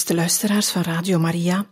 Beste 0.00 0.14
luisteraars 0.14 0.70
van 0.70 0.82
Radio 0.82 1.18
Maria, 1.18 1.66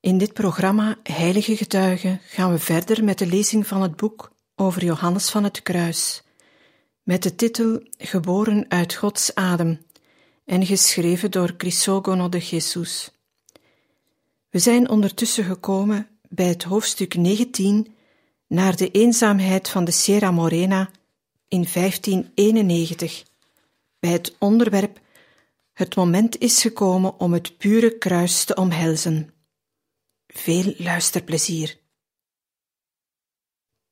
in 0.00 0.18
dit 0.18 0.32
programma 0.32 0.96
Heilige 1.02 1.56
Getuigen 1.56 2.20
gaan 2.24 2.52
we 2.52 2.58
verder 2.58 3.04
met 3.04 3.18
de 3.18 3.26
lezing 3.26 3.66
van 3.66 3.82
het 3.82 3.96
boek 3.96 4.32
over 4.54 4.84
Johannes 4.84 5.30
van 5.30 5.44
het 5.44 5.62
Kruis, 5.62 6.22
met 7.02 7.22
de 7.22 7.34
titel 7.34 7.82
Geboren 7.98 8.64
uit 8.68 8.94
Gods 8.94 9.34
adem 9.34 9.80
en 10.44 10.66
geschreven 10.66 11.30
door 11.30 11.56
Crisogono 11.56 12.28
de 12.28 12.38
Jesus. 12.38 13.10
We 14.50 14.58
zijn 14.58 14.88
ondertussen 14.88 15.44
gekomen 15.44 16.08
bij 16.28 16.46
het 16.46 16.62
hoofdstuk 16.62 17.14
19 17.14 17.94
naar 18.46 18.76
de 18.76 18.90
eenzaamheid 18.90 19.68
van 19.68 19.84
de 19.84 19.92
Sierra 19.92 20.30
Morena 20.30 20.90
in 21.48 21.66
1591, 21.72 23.24
bij 23.98 24.10
het 24.10 24.34
onderwerp 24.38 25.04
het 25.76 25.96
moment 25.96 26.38
is 26.38 26.60
gekomen 26.62 27.20
om 27.20 27.32
het 27.32 27.56
pure 27.56 27.98
kruis 27.98 28.44
te 28.44 28.54
omhelzen. 28.54 29.34
Veel 30.26 30.74
luisterplezier. 30.76 31.80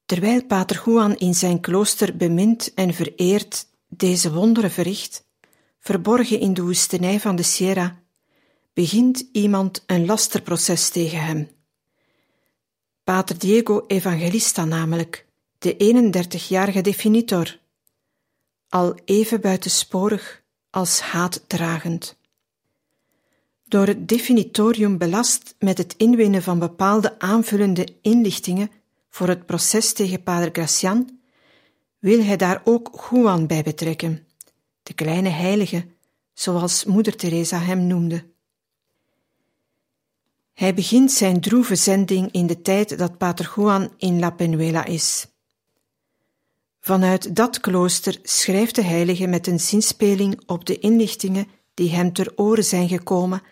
Terwijl 0.04 0.44
Pater 0.44 0.82
Juan 0.84 1.16
in 1.16 1.34
zijn 1.34 1.60
klooster 1.60 2.16
bemint 2.16 2.74
en 2.74 2.94
vereerd 2.94 3.66
deze 3.88 4.32
wonderen 4.32 4.70
verricht, 4.70 5.28
verborgen 5.80 6.40
in 6.40 6.54
de 6.54 6.62
woestenij 6.62 7.20
van 7.20 7.36
de 7.36 7.42
Sierra, 7.42 8.02
begint 8.72 9.28
iemand 9.32 9.82
een 9.86 10.06
lasterproces 10.06 10.88
tegen 10.88 11.24
hem. 11.24 11.48
Pater 13.02 13.38
Diego 13.38 13.84
Evangelista 13.86 14.64
namelijk, 14.64 15.26
de 15.58 16.12
31-jarige 16.14 16.80
definitor, 16.80 17.58
al 18.68 18.94
even 19.04 19.40
buitensporig 19.40 20.43
als 20.74 21.00
haatdragend. 21.00 22.16
Door 23.64 23.86
het 23.86 24.08
definitorium 24.08 24.98
belast 24.98 25.54
met 25.58 25.78
het 25.78 25.94
inwinnen 25.96 26.42
van 26.42 26.58
bepaalde 26.58 27.18
aanvullende 27.18 27.88
inlichtingen 28.02 28.70
voor 29.10 29.28
het 29.28 29.46
proces 29.46 29.92
tegen 29.92 30.22
Pater 30.22 30.48
Gracian, 30.52 31.18
wil 31.98 32.22
hij 32.22 32.36
daar 32.36 32.60
ook 32.64 33.06
Juan 33.10 33.46
bij 33.46 33.62
betrekken, 33.62 34.26
de 34.82 34.92
kleine 34.92 35.28
heilige, 35.28 35.86
zoals 36.32 36.84
Moeder 36.84 37.16
Teresa 37.16 37.58
hem 37.58 37.86
noemde. 37.86 38.24
Hij 40.52 40.74
begint 40.74 41.12
zijn 41.12 41.40
droeve 41.40 41.74
zending 41.74 42.32
in 42.32 42.46
de 42.46 42.62
tijd 42.62 42.98
dat 42.98 43.18
Pater 43.18 43.52
Juan 43.56 43.92
in 43.96 44.18
La 44.18 44.30
Penuela 44.30 44.84
is. 44.84 45.26
Vanuit 46.84 47.36
dat 47.36 47.60
klooster 47.60 48.18
schrijft 48.22 48.74
de 48.74 48.82
heilige 48.82 49.26
met 49.26 49.46
een 49.46 49.60
zinspeling 49.60 50.42
op 50.46 50.64
de 50.64 50.78
inlichtingen 50.78 51.46
die 51.74 51.90
hem 51.90 52.12
ter 52.12 52.32
oren 52.36 52.64
zijn 52.64 52.88
gekomen 52.88 53.42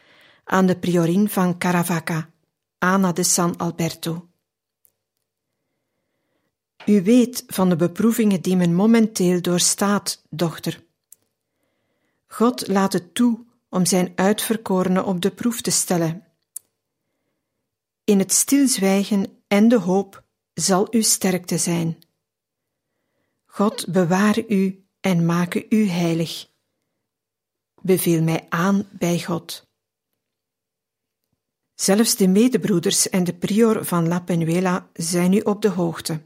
aan 0.44 0.66
de 0.66 0.78
priorin 0.78 1.28
van 1.28 1.58
Caravaca, 1.58 2.30
Ana 2.78 3.12
de 3.12 3.22
San 3.22 3.56
Alberto. 3.56 4.28
U 6.86 7.02
weet 7.02 7.44
van 7.46 7.68
de 7.68 7.76
beproevingen 7.76 8.40
die 8.40 8.56
men 8.56 8.74
momenteel 8.74 9.40
doorstaat, 9.40 10.22
dochter. 10.30 10.84
God 12.26 12.68
laat 12.68 12.92
het 12.92 13.14
toe 13.14 13.44
om 13.68 13.86
zijn 13.86 14.12
uitverkorene 14.14 15.04
op 15.04 15.20
de 15.20 15.30
proef 15.30 15.60
te 15.60 15.70
stellen. 15.70 16.24
In 18.04 18.18
het 18.18 18.32
stilzwijgen 18.32 19.42
en 19.46 19.68
de 19.68 19.78
hoop 19.78 20.24
zal 20.54 20.86
uw 20.90 21.02
sterkte 21.02 21.58
zijn. 21.58 22.01
God 23.54 23.86
beware 23.92 24.44
u 24.48 24.84
en 25.00 25.26
make 25.26 25.66
u 25.68 25.88
heilig. 25.88 26.48
Beveel 27.82 28.22
mij 28.22 28.46
aan 28.48 28.88
bij 28.90 29.20
God. 29.20 29.66
Zelfs 31.74 32.16
de 32.16 32.28
medebroeders 32.28 33.08
en 33.08 33.24
de 33.24 33.34
prior 33.34 33.84
van 33.84 34.08
La 34.08 34.20
Penuela 34.20 34.88
zijn 34.92 35.30
nu 35.30 35.40
op 35.40 35.62
de 35.62 35.68
hoogte. 35.68 36.20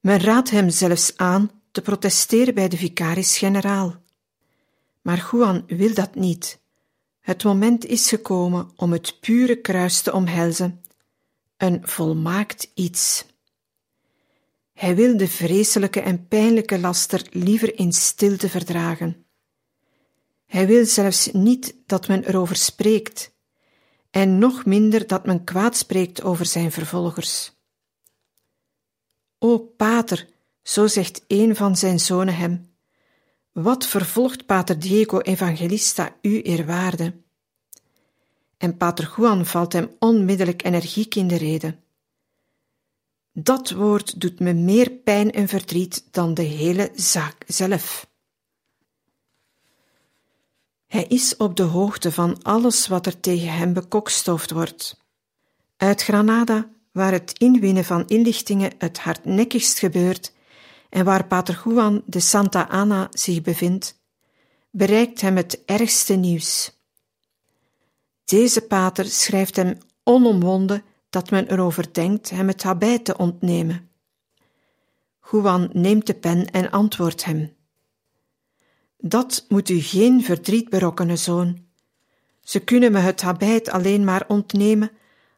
Men 0.00 0.20
raadt 0.20 0.50
hem 0.50 0.70
zelfs 0.70 1.16
aan 1.16 1.50
te 1.70 1.82
protesteren 1.82 2.54
bij 2.54 2.68
de 2.68 2.76
vicaris-generaal. 2.76 4.02
Maar 5.02 5.28
Juan 5.30 5.64
wil 5.66 5.94
dat 5.94 6.14
niet. 6.14 6.60
Het 7.20 7.44
moment 7.44 7.84
is 7.84 8.08
gekomen 8.08 8.70
om 8.76 8.92
het 8.92 9.20
pure 9.20 9.60
kruis 9.60 10.02
te 10.02 10.12
omhelzen, 10.12 10.82
een 11.56 11.80
volmaakt 11.82 12.70
iets. 12.74 13.26
Hij 14.78 14.96
wil 14.96 15.16
de 15.16 15.28
vreselijke 15.28 16.00
en 16.00 16.28
pijnlijke 16.28 16.78
laster 16.78 17.26
liever 17.30 17.78
in 17.78 17.92
stilte 17.92 18.48
verdragen. 18.48 19.26
Hij 20.46 20.66
wil 20.66 20.86
zelfs 20.86 21.32
niet 21.32 21.74
dat 21.86 22.08
men 22.08 22.24
erover 22.24 22.56
spreekt, 22.56 23.34
en 24.10 24.38
nog 24.38 24.64
minder 24.64 25.06
dat 25.06 25.26
men 25.26 25.44
kwaad 25.44 25.76
spreekt 25.76 26.22
over 26.22 26.46
zijn 26.46 26.72
vervolgers. 26.72 27.52
O 29.38 29.58
pater, 29.58 30.28
zo 30.62 30.86
zegt 30.86 31.24
een 31.26 31.56
van 31.56 31.76
zijn 31.76 32.00
zonen 32.00 32.36
hem, 32.36 32.74
wat 33.52 33.86
vervolgt 33.86 34.46
pater 34.46 34.78
Diego 34.78 35.20
Evangelista 35.20 36.16
u 36.22 36.42
eerwaarde? 36.42 37.14
En 38.56 38.76
pater 38.76 39.14
Juan 39.16 39.46
valt 39.46 39.72
hem 39.72 39.90
onmiddellijk 39.98 40.64
energiek 40.64 41.14
in 41.14 41.28
de 41.28 41.36
rede. 41.36 41.78
Dat 43.40 43.70
woord 43.70 44.20
doet 44.20 44.40
me 44.40 44.52
meer 44.52 44.90
pijn 44.90 45.32
en 45.32 45.48
verdriet 45.48 46.04
dan 46.10 46.34
de 46.34 46.42
hele 46.42 46.90
zaak 46.94 47.44
zelf. 47.46 48.10
Hij 50.86 51.04
is 51.04 51.36
op 51.36 51.56
de 51.56 51.62
hoogte 51.62 52.12
van 52.12 52.42
alles 52.42 52.86
wat 52.86 53.06
er 53.06 53.20
tegen 53.20 53.52
hem 53.52 53.72
bekokstoofd 53.72 54.50
wordt. 54.50 55.04
Uit 55.76 56.02
Granada, 56.02 56.70
waar 56.92 57.12
het 57.12 57.38
inwinnen 57.38 57.84
van 57.84 58.06
inlichtingen 58.06 58.72
het 58.78 58.98
hardnekkigst 58.98 59.78
gebeurt 59.78 60.32
en 60.88 61.04
waar 61.04 61.26
Pater 61.26 61.62
Juan 61.64 62.02
de 62.06 62.20
Santa 62.20 62.68
Ana 62.68 63.08
zich 63.10 63.42
bevindt, 63.42 64.00
bereikt 64.70 65.20
hem 65.20 65.36
het 65.36 65.64
ergste 65.64 66.14
nieuws. 66.14 66.72
Deze 68.24 68.60
pater 68.60 69.04
schrijft 69.04 69.56
hem 69.56 69.78
onomwonden 70.02 70.82
dat 71.10 71.30
men 71.30 71.50
erover 71.50 71.92
denkt 71.92 72.30
hem 72.30 72.48
het 72.48 72.62
habit 72.62 73.04
te 73.04 73.16
ontnemen. 73.16 73.90
Juan 75.30 75.70
neemt 75.72 76.06
de 76.06 76.14
pen 76.14 76.50
en 76.50 76.70
antwoordt 76.70 77.24
hem. 77.24 77.56
Dat 78.98 79.44
moet 79.48 79.68
u 79.68 79.80
geen 79.80 80.24
verdriet 80.24 80.68
berokkenen, 80.68 81.18
zoon. 81.18 81.66
Ze 82.40 82.60
kunnen 82.60 82.92
me 82.92 82.98
het 82.98 83.20
habit 83.20 83.70
alleen 83.70 84.04
maar 84.04 84.24
ontnemen 84.28 84.90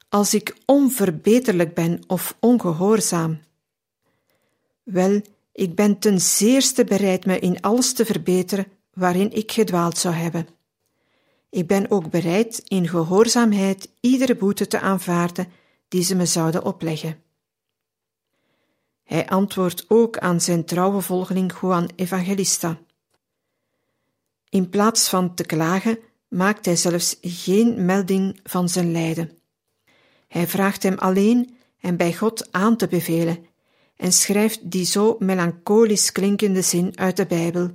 als 0.08 0.34
ik 0.34 0.56
onverbeterlijk 0.66 1.74
ben 1.74 2.00
of 2.06 2.36
ongehoorzaam. 2.40 3.40
Wel, 4.82 5.20
ik 5.52 5.74
ben 5.74 5.98
ten 5.98 6.20
zeerste 6.20 6.84
bereid 6.84 7.26
me 7.26 7.38
in 7.38 7.60
alles 7.60 7.92
te 7.92 8.04
verbeteren 8.04 8.66
waarin 8.94 9.32
ik 9.32 9.52
gedwaald 9.52 9.98
zou 9.98 10.14
hebben. 10.14 10.46
Ik 11.50 11.66
ben 11.66 11.90
ook 11.90 12.10
bereid 12.10 12.62
in 12.68 12.88
gehoorzaamheid 12.88 13.90
iedere 14.00 14.36
boete 14.36 14.66
te 14.66 14.80
aanvaarden 14.80 15.46
die 15.90 16.02
ze 16.02 16.14
me 16.14 16.26
zouden 16.26 16.64
opleggen. 16.64 17.22
Hij 19.02 19.28
antwoordt 19.28 19.84
ook 19.88 20.18
aan 20.18 20.40
zijn 20.40 20.64
trouwe 20.64 21.00
volgeling 21.00 21.60
Juan 21.60 21.90
Evangelista. 21.96 22.78
In 24.48 24.68
plaats 24.68 25.08
van 25.08 25.34
te 25.34 25.44
klagen, 25.44 25.98
maakt 26.28 26.64
hij 26.64 26.76
zelfs 26.76 27.16
geen 27.20 27.84
melding 27.84 28.40
van 28.42 28.68
zijn 28.68 28.92
lijden. 28.92 29.38
Hij 30.28 30.46
vraagt 30.46 30.82
hem 30.82 30.98
alleen 30.98 31.56
hem 31.76 31.96
bij 31.96 32.14
God 32.14 32.52
aan 32.52 32.76
te 32.76 32.86
bevelen 32.86 33.46
en 33.96 34.12
schrijft 34.12 34.70
die 34.70 34.84
zo 34.84 35.16
melancholisch 35.18 36.12
klinkende 36.12 36.62
zin 36.62 36.98
uit 36.98 37.16
de 37.16 37.26
Bijbel. 37.26 37.70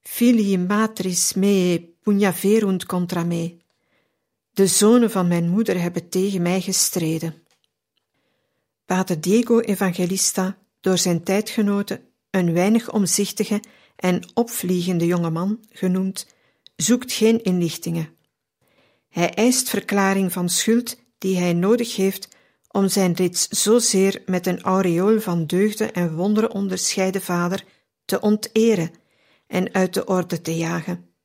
Filii 0.00 0.58
matris 0.58 1.34
mea 1.34 1.78
pugnaverunt 2.02 2.86
contra 2.86 3.24
me. 3.24 3.56
De 4.56 4.66
zonen 4.66 5.10
van 5.10 5.28
mijn 5.28 5.48
moeder 5.48 5.80
hebben 5.80 6.08
tegen 6.08 6.42
mij 6.42 6.60
gestreden. 6.60 7.34
Pater 8.84 9.20
Diego 9.20 9.60
Evangelista, 9.60 10.58
door 10.80 10.98
zijn 10.98 11.22
tijdgenoten 11.22 12.00
een 12.30 12.52
weinig 12.52 12.92
omzichtige 12.92 13.62
en 13.96 14.30
opvliegende 14.34 15.06
jongeman, 15.06 15.64
genoemd, 15.70 16.26
zoekt 16.76 17.12
geen 17.12 17.42
inlichtingen. 17.42 18.16
Hij 19.08 19.34
eist 19.34 19.68
verklaring 19.68 20.32
van 20.32 20.48
schuld 20.48 20.98
die 21.18 21.36
hij 21.36 21.52
nodig 21.52 21.96
heeft 21.96 22.28
om 22.68 22.88
zijn 22.88 23.12
reeds 23.12 23.48
zozeer 23.48 24.22
met 24.26 24.46
een 24.46 24.62
aureool 24.62 25.20
van 25.20 25.46
deugden 25.46 25.92
en 25.92 26.14
wonderen 26.14 26.50
onderscheiden 26.50 27.22
vader 27.22 27.64
te 28.04 28.20
onteren 28.20 28.90
en 29.46 29.74
uit 29.74 29.94
de 29.94 30.04
orde 30.04 30.40
te 30.40 30.56
jagen. 30.56 31.15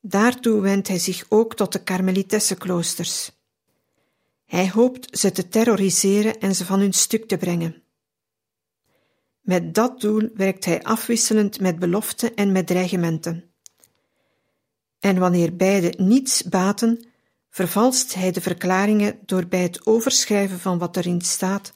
Daartoe 0.00 0.60
wendt 0.60 0.88
hij 0.88 0.98
zich 0.98 1.24
ook 1.28 1.54
tot 1.54 1.72
de 1.72 1.82
Karmelitessenkloosters. 1.82 3.30
Hij 4.44 4.70
hoopt 4.70 5.18
ze 5.18 5.32
te 5.32 5.48
terroriseren 5.48 6.38
en 6.38 6.54
ze 6.54 6.64
van 6.64 6.80
hun 6.80 6.92
stuk 6.92 7.28
te 7.28 7.36
brengen. 7.36 7.82
Met 9.40 9.74
dat 9.74 10.00
doel 10.00 10.28
werkt 10.34 10.64
hij 10.64 10.82
afwisselend 10.82 11.60
met 11.60 11.78
beloften 11.78 12.34
en 12.34 12.52
met 12.52 12.66
dreigementen. 12.66 13.50
En 14.98 15.18
wanneer 15.18 15.56
beide 15.56 15.94
niets 15.96 16.42
baten, 16.42 17.06
vervalst 17.50 18.14
hij 18.14 18.32
de 18.32 18.40
verklaringen 18.40 19.18
door 19.26 19.46
bij 19.46 19.62
het 19.62 19.86
overschrijven 19.86 20.58
van 20.58 20.78
wat 20.78 20.96
erin 20.96 21.20
staat 21.20 21.72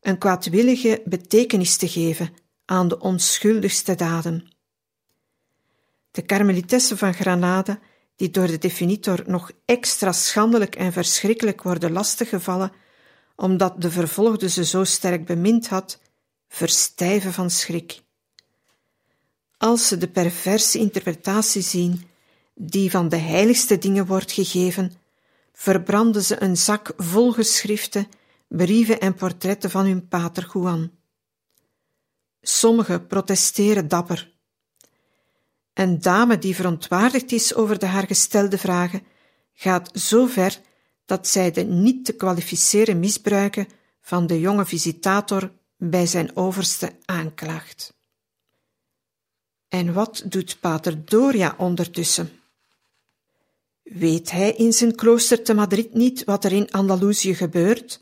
een 0.00 0.18
kwaadwillige 0.18 1.02
betekenis 1.04 1.76
te 1.76 1.88
geven 1.88 2.34
aan 2.64 2.88
de 2.88 3.00
onschuldigste 3.00 3.94
daden. 3.94 4.55
De 6.16 6.22
karmelitessen 6.22 6.98
van 6.98 7.14
Granada, 7.14 7.78
die 8.16 8.30
door 8.30 8.46
de 8.46 8.58
definitor 8.58 9.22
nog 9.26 9.50
extra 9.64 10.12
schandelijk 10.12 10.76
en 10.76 10.92
verschrikkelijk 10.92 11.62
worden 11.62 11.92
lastiggevallen, 11.92 12.72
omdat 13.34 13.80
de 13.80 13.90
vervolgde 13.90 14.48
ze 14.48 14.64
zo 14.64 14.84
sterk 14.84 15.26
bemind 15.26 15.68
had, 15.68 16.00
verstijven 16.48 17.32
van 17.32 17.50
schrik. 17.50 18.02
Als 19.56 19.88
ze 19.88 19.98
de 19.98 20.08
perverse 20.08 20.78
interpretatie 20.78 21.62
zien, 21.62 22.08
die 22.54 22.90
van 22.90 23.08
de 23.08 23.16
heiligste 23.16 23.78
dingen 23.78 24.06
wordt 24.06 24.32
gegeven, 24.32 24.92
verbranden 25.52 26.22
ze 26.22 26.42
een 26.42 26.56
zak 26.56 26.92
vol 26.96 27.32
geschriften, 27.32 28.08
brieven 28.48 29.00
en 29.00 29.14
portretten 29.14 29.70
van 29.70 29.86
hun 29.86 30.08
pater 30.08 30.50
Juan. 30.52 30.90
Sommigen 32.40 33.06
protesteren 33.06 33.88
dapper. 33.88 34.34
Een 35.76 36.00
dame 36.00 36.38
die 36.38 36.54
verontwaardigd 36.54 37.32
is 37.32 37.54
over 37.54 37.78
de 37.78 37.86
haar 37.86 38.06
gestelde 38.06 38.58
vragen, 38.58 39.02
gaat 39.52 39.90
zo 39.98 40.26
ver 40.26 40.60
dat 41.04 41.28
zij 41.28 41.50
de 41.50 41.62
niet 41.62 42.04
te 42.04 42.12
kwalificeren 42.12 43.00
misbruiken 43.00 43.68
van 44.00 44.26
de 44.26 44.40
jonge 44.40 44.66
visitator 44.66 45.52
bij 45.76 46.06
zijn 46.06 46.36
overste 46.36 46.92
aanklaagt. 47.04 47.94
En 49.68 49.92
wat 49.92 50.22
doet 50.24 50.60
pater 50.60 51.04
Doria 51.04 51.54
ondertussen? 51.58 52.30
Weet 53.82 54.30
hij 54.30 54.52
in 54.52 54.72
zijn 54.72 54.94
klooster 54.94 55.42
te 55.42 55.54
Madrid 55.54 55.94
niet 55.94 56.24
wat 56.24 56.44
er 56.44 56.52
in 56.52 56.70
Andalusië 56.70 57.34
gebeurt, 57.34 58.00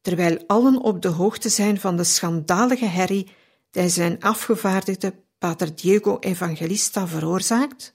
terwijl 0.00 0.44
allen 0.46 0.80
op 0.80 1.02
de 1.02 1.08
hoogte 1.08 1.48
zijn 1.48 1.80
van 1.80 1.96
de 1.96 2.04
schandalige 2.04 2.86
herrie 2.86 3.30
die 3.70 3.88
zijn 3.88 4.22
afgevaardigde 4.22 5.21
pater 5.42 5.74
Diego 5.74 6.18
Evangelista 6.18 7.06
veroorzaakt? 7.06 7.94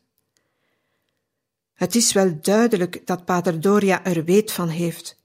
Het 1.73 1.95
is 1.95 2.13
wel 2.13 2.41
duidelijk 2.41 3.05
dat 3.05 3.25
pater 3.25 3.61
Doria 3.61 4.03
er 4.03 4.23
weet 4.23 4.51
van 4.51 4.67
heeft. 4.67 5.17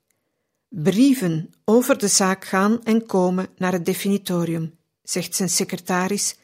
Brieven 0.68 1.54
over 1.64 1.98
de 1.98 2.08
zaak 2.08 2.44
gaan 2.44 2.84
en 2.84 3.06
komen 3.06 3.48
naar 3.56 3.72
het 3.72 3.84
definitorium, 3.84 4.78
zegt 5.02 5.34
zijn 5.34 5.48
secretaris, 5.48 6.36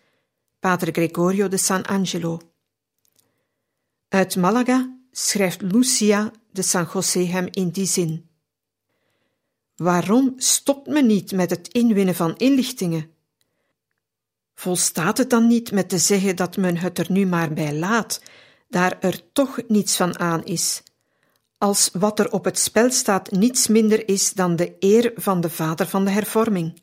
pater 0.59 0.93
Gregorio 0.93 1.49
de 1.49 1.57
San 1.57 1.85
Angelo. 1.85 2.41
Uit 4.09 4.37
Malaga 4.37 4.99
schrijft 5.11 5.63
Lucia 5.63 6.31
de 6.51 6.63
San 6.63 6.89
José 6.93 7.21
hem 7.21 7.49
in 7.51 7.69
die 7.69 7.87
zin. 7.87 8.29
Waarom 9.77 10.35
stopt 10.37 10.87
men 10.87 11.07
niet 11.07 11.33
met 11.33 11.51
het 11.51 11.69
inwinnen 11.69 12.15
van 12.15 12.37
inlichtingen? 12.37 13.17
Volstaat 14.59 15.19
het 15.19 15.31
dan 15.31 15.47
niet 15.47 15.73
met 15.73 15.89
te 15.89 15.99
zeggen 15.99 16.37
dat 16.37 16.57
men 16.57 16.77
het 16.77 16.99
er 16.99 17.07
nu 17.09 17.27
maar 17.27 17.53
bij 17.53 17.75
laat, 17.75 18.21
daar 18.69 18.97
er 19.01 19.33
toch 19.33 19.59
niets 19.69 19.97
van 19.97 20.19
aan 20.19 20.45
is, 20.45 20.83
als 21.59 21.91
wat 21.93 22.19
er 22.19 22.33
op 22.33 22.45
het 22.45 22.59
spel 22.59 22.91
staat 22.91 23.31
niets 23.31 23.67
minder 23.67 24.09
is 24.09 24.33
dan 24.33 24.57
de 24.57 24.77
eer 24.79 25.13
van 25.15 25.41
de 25.41 25.51
vader 25.51 25.87
van 25.87 26.05
de 26.05 26.11
hervorming? 26.11 26.81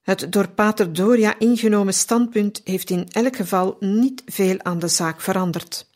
Het 0.00 0.32
door 0.32 0.48
Pater 0.48 0.92
Doria 0.92 1.38
ingenomen 1.38 1.94
standpunt 1.94 2.60
heeft 2.64 2.90
in 2.90 3.08
elk 3.08 3.36
geval 3.36 3.76
niet 3.80 4.22
veel 4.26 4.62
aan 4.62 4.78
de 4.78 4.88
zaak 4.88 5.20
veranderd. 5.20 5.90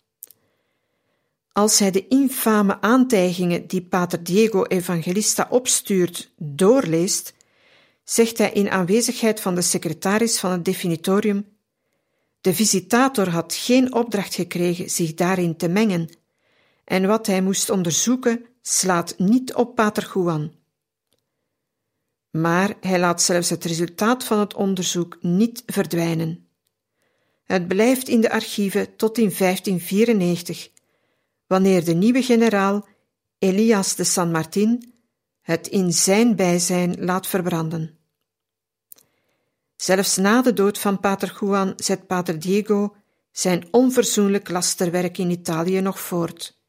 Als 1.53 1.79
hij 1.79 1.91
de 1.91 2.09
infame 2.09 2.81
aantijgingen 2.81 3.67
die 3.67 3.83
Pater 3.83 4.23
Diego 4.23 4.65
Evangelista 4.65 5.47
opstuurt 5.51 6.31
doorleest, 6.37 7.35
zegt 8.05 8.39
hij 8.39 8.53
in 8.53 8.71
aanwezigheid 8.71 9.41
van 9.41 9.55
de 9.55 9.63
secretaris 9.63 10.39
van 10.39 10.51
het 10.51 10.65
definitorium: 10.65 11.57
De 12.41 12.55
visitator 12.55 13.29
had 13.29 13.55
geen 13.55 13.95
opdracht 13.95 14.35
gekregen 14.35 14.91
zich 14.91 15.15
daarin 15.15 15.57
te 15.57 15.69
mengen, 15.69 16.09
en 16.85 17.07
wat 17.07 17.27
hij 17.27 17.43
moest 17.43 17.71
onderzoeken 17.71 18.47
slaat 18.63 19.19
niet 19.19 19.55
op 19.55 19.75
Pater 19.75 20.11
Juan. 20.15 20.53
Maar 22.31 22.75
hij 22.81 22.99
laat 22.99 23.23
zelfs 23.23 23.51
het 23.51 23.65
resultaat 23.65 24.25
van 24.25 24.39
het 24.39 24.55
onderzoek 24.55 25.19
niet 25.21 25.63
verdwijnen. 25.67 26.47
Het 27.45 27.69
blijft 27.69 28.09
in 28.09 28.21
de 28.21 28.31
archieven 28.31 28.97
tot 28.97 29.19
in 29.19 29.33
1594 29.39 30.71
wanneer 31.47 31.85
de 31.85 31.95
nieuwe 31.95 32.23
generaal 32.23 32.87
Elias 33.39 33.95
de 33.95 34.05
San 34.05 34.31
Martin 34.31 34.92
het 35.43 35.67
in 35.67 35.93
zijn 35.93 36.37
bijzijn 36.37 37.05
laat 37.05 37.27
verbranden. 37.27 37.99
Zelfs 39.77 40.17
na 40.17 40.43
de 40.43 40.53
dood 40.53 40.79
van 40.79 41.01
Pater 41.01 41.37
Juan 41.41 41.73
zet 41.77 42.07
Pater 42.07 42.39
Diego 42.39 42.95
zijn 43.33 43.69
onverzoenlijk 43.71 44.49
lasterwerk 44.49 45.19
in 45.19 45.31
Italië 45.31 45.81
nog 45.81 46.01
voort. 46.01 46.61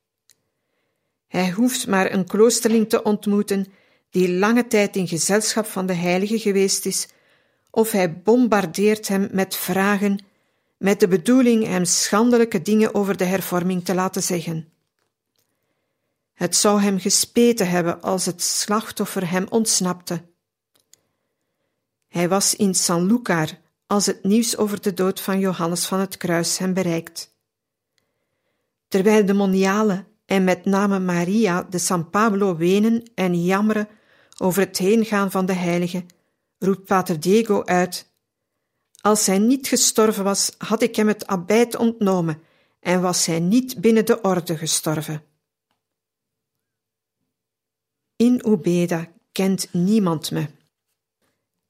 Hij 1.27 1.51
hoeft 1.51 1.87
maar 1.87 2.13
een 2.13 2.25
kloosterling 2.25 2.89
te 2.89 3.03
ontmoeten 3.03 3.65
die 4.09 4.37
lange 4.37 4.67
tijd 4.67 4.95
in 4.95 5.07
gezelschap 5.07 5.65
van 5.65 5.85
de 5.85 5.93
heilige 5.93 6.39
geweest 6.39 6.85
is, 6.85 7.07
of 7.69 7.91
hij 7.91 8.21
bombardeert 8.21 9.07
hem 9.07 9.29
met 9.31 9.55
vragen, 9.55 10.25
met 10.77 10.99
de 10.99 11.07
bedoeling 11.07 11.65
hem 11.65 11.85
schandelijke 11.85 12.61
dingen 12.61 12.95
over 12.95 13.17
de 13.17 13.25
hervorming 13.25 13.85
te 13.85 13.93
laten 13.93 14.23
zeggen. 14.23 14.72
Het 16.33 16.55
zou 16.55 16.81
hem 16.81 16.99
gespeten 16.99 17.69
hebben 17.69 18.01
als 18.01 18.25
het 18.25 18.41
slachtoffer 18.41 19.29
hem 19.29 19.45
ontsnapte. 19.49 20.21
Hij 22.07 22.29
was 22.29 22.55
in 22.55 22.75
San 22.75 23.05
Lucar 23.05 23.49
als 23.87 24.05
het 24.05 24.23
nieuws 24.23 24.57
over 24.57 24.81
de 24.81 24.93
dood 24.93 25.19
van 25.21 25.39
Johannes 25.39 25.85
van 25.85 25.99
het 25.99 26.17
Kruis 26.17 26.57
hem 26.57 26.73
bereikt. 26.73 27.35
Terwijl 28.87 29.25
de 29.25 29.33
monialen 29.33 30.07
en 30.25 30.43
met 30.43 30.65
name 30.65 30.99
Maria 30.99 31.63
de 31.69 31.77
San 31.77 32.09
Pablo 32.09 32.55
wenen 32.55 33.11
en 33.15 33.43
jammeren 33.43 33.87
over 34.37 34.61
het 34.61 34.77
heengaan 34.77 35.31
van 35.31 35.45
de 35.45 35.53
heilige, 35.53 36.05
roept 36.57 36.85
Pater 36.85 37.19
Diego 37.19 37.63
uit: 37.63 38.11
Als 39.01 39.25
hij 39.25 39.37
niet 39.37 39.67
gestorven 39.67 40.23
was, 40.23 40.51
had 40.57 40.81
ik 40.81 40.95
hem 40.95 41.07
het 41.07 41.27
abijt 41.27 41.75
ontnomen 41.75 42.41
en 42.79 43.01
was 43.01 43.25
hij 43.25 43.39
niet 43.39 43.81
binnen 43.81 44.05
de 44.05 44.21
orde 44.21 44.57
gestorven. 44.57 45.32
In 48.23 48.41
Ubeda 48.45 49.07
kent 49.31 49.67
niemand 49.73 50.31
me. 50.31 50.47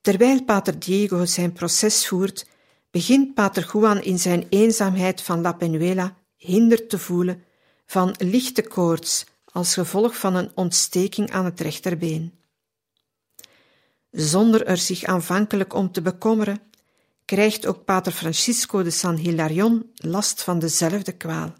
Terwijl 0.01 0.43
Pater 0.43 0.79
Diego 0.79 1.25
zijn 1.25 1.53
proces 1.53 2.07
voert, 2.07 2.45
begint 2.91 3.33
Pater 3.33 3.69
Juan 3.73 4.01
in 4.01 4.19
zijn 4.19 4.45
eenzaamheid 4.49 5.21
van 5.21 5.41
La 5.41 5.53
Penuela 5.53 6.17
hinder 6.37 6.87
te 6.87 6.99
voelen 6.99 7.43
van 7.85 8.15
lichte 8.17 8.61
koorts 8.61 9.25
als 9.45 9.73
gevolg 9.73 10.17
van 10.17 10.35
een 10.35 10.51
ontsteking 10.55 11.31
aan 11.31 11.45
het 11.45 11.59
rechterbeen. 11.59 12.33
Zonder 14.11 14.65
er 14.65 14.77
zich 14.77 15.03
aanvankelijk 15.03 15.73
om 15.73 15.91
te 15.91 16.01
bekommeren, 16.01 16.61
krijgt 17.25 17.65
ook 17.65 17.85
Pater 17.85 18.11
Francisco 18.11 18.83
de 18.83 18.91
San 18.91 19.15
Hilarion 19.15 19.91
last 19.93 20.43
van 20.43 20.59
dezelfde 20.59 21.11
kwaal. 21.11 21.53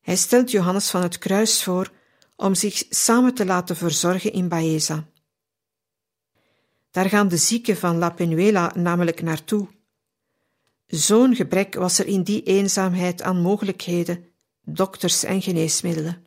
Hij 0.00 0.16
stelt 0.16 0.50
Johannes 0.50 0.90
van 0.90 1.02
het 1.02 1.18
Kruis 1.18 1.62
voor 1.62 1.96
om 2.38 2.54
zich 2.54 2.84
samen 2.88 3.34
te 3.34 3.44
laten 3.44 3.76
verzorgen 3.76 4.32
in 4.32 4.48
Baeza. 4.48 5.08
Daar 6.90 7.08
gaan 7.08 7.28
de 7.28 7.36
zieken 7.36 7.76
van 7.76 7.96
La 7.96 8.10
Penuela 8.10 8.72
namelijk 8.74 9.22
naartoe. 9.22 9.68
Zo'n 10.86 11.34
gebrek 11.34 11.74
was 11.74 11.98
er 11.98 12.06
in 12.06 12.22
die 12.22 12.42
eenzaamheid 12.42 13.22
aan 13.22 13.40
mogelijkheden, 13.40 14.24
dokters 14.64 15.24
en 15.24 15.42
geneesmiddelen. 15.42 16.26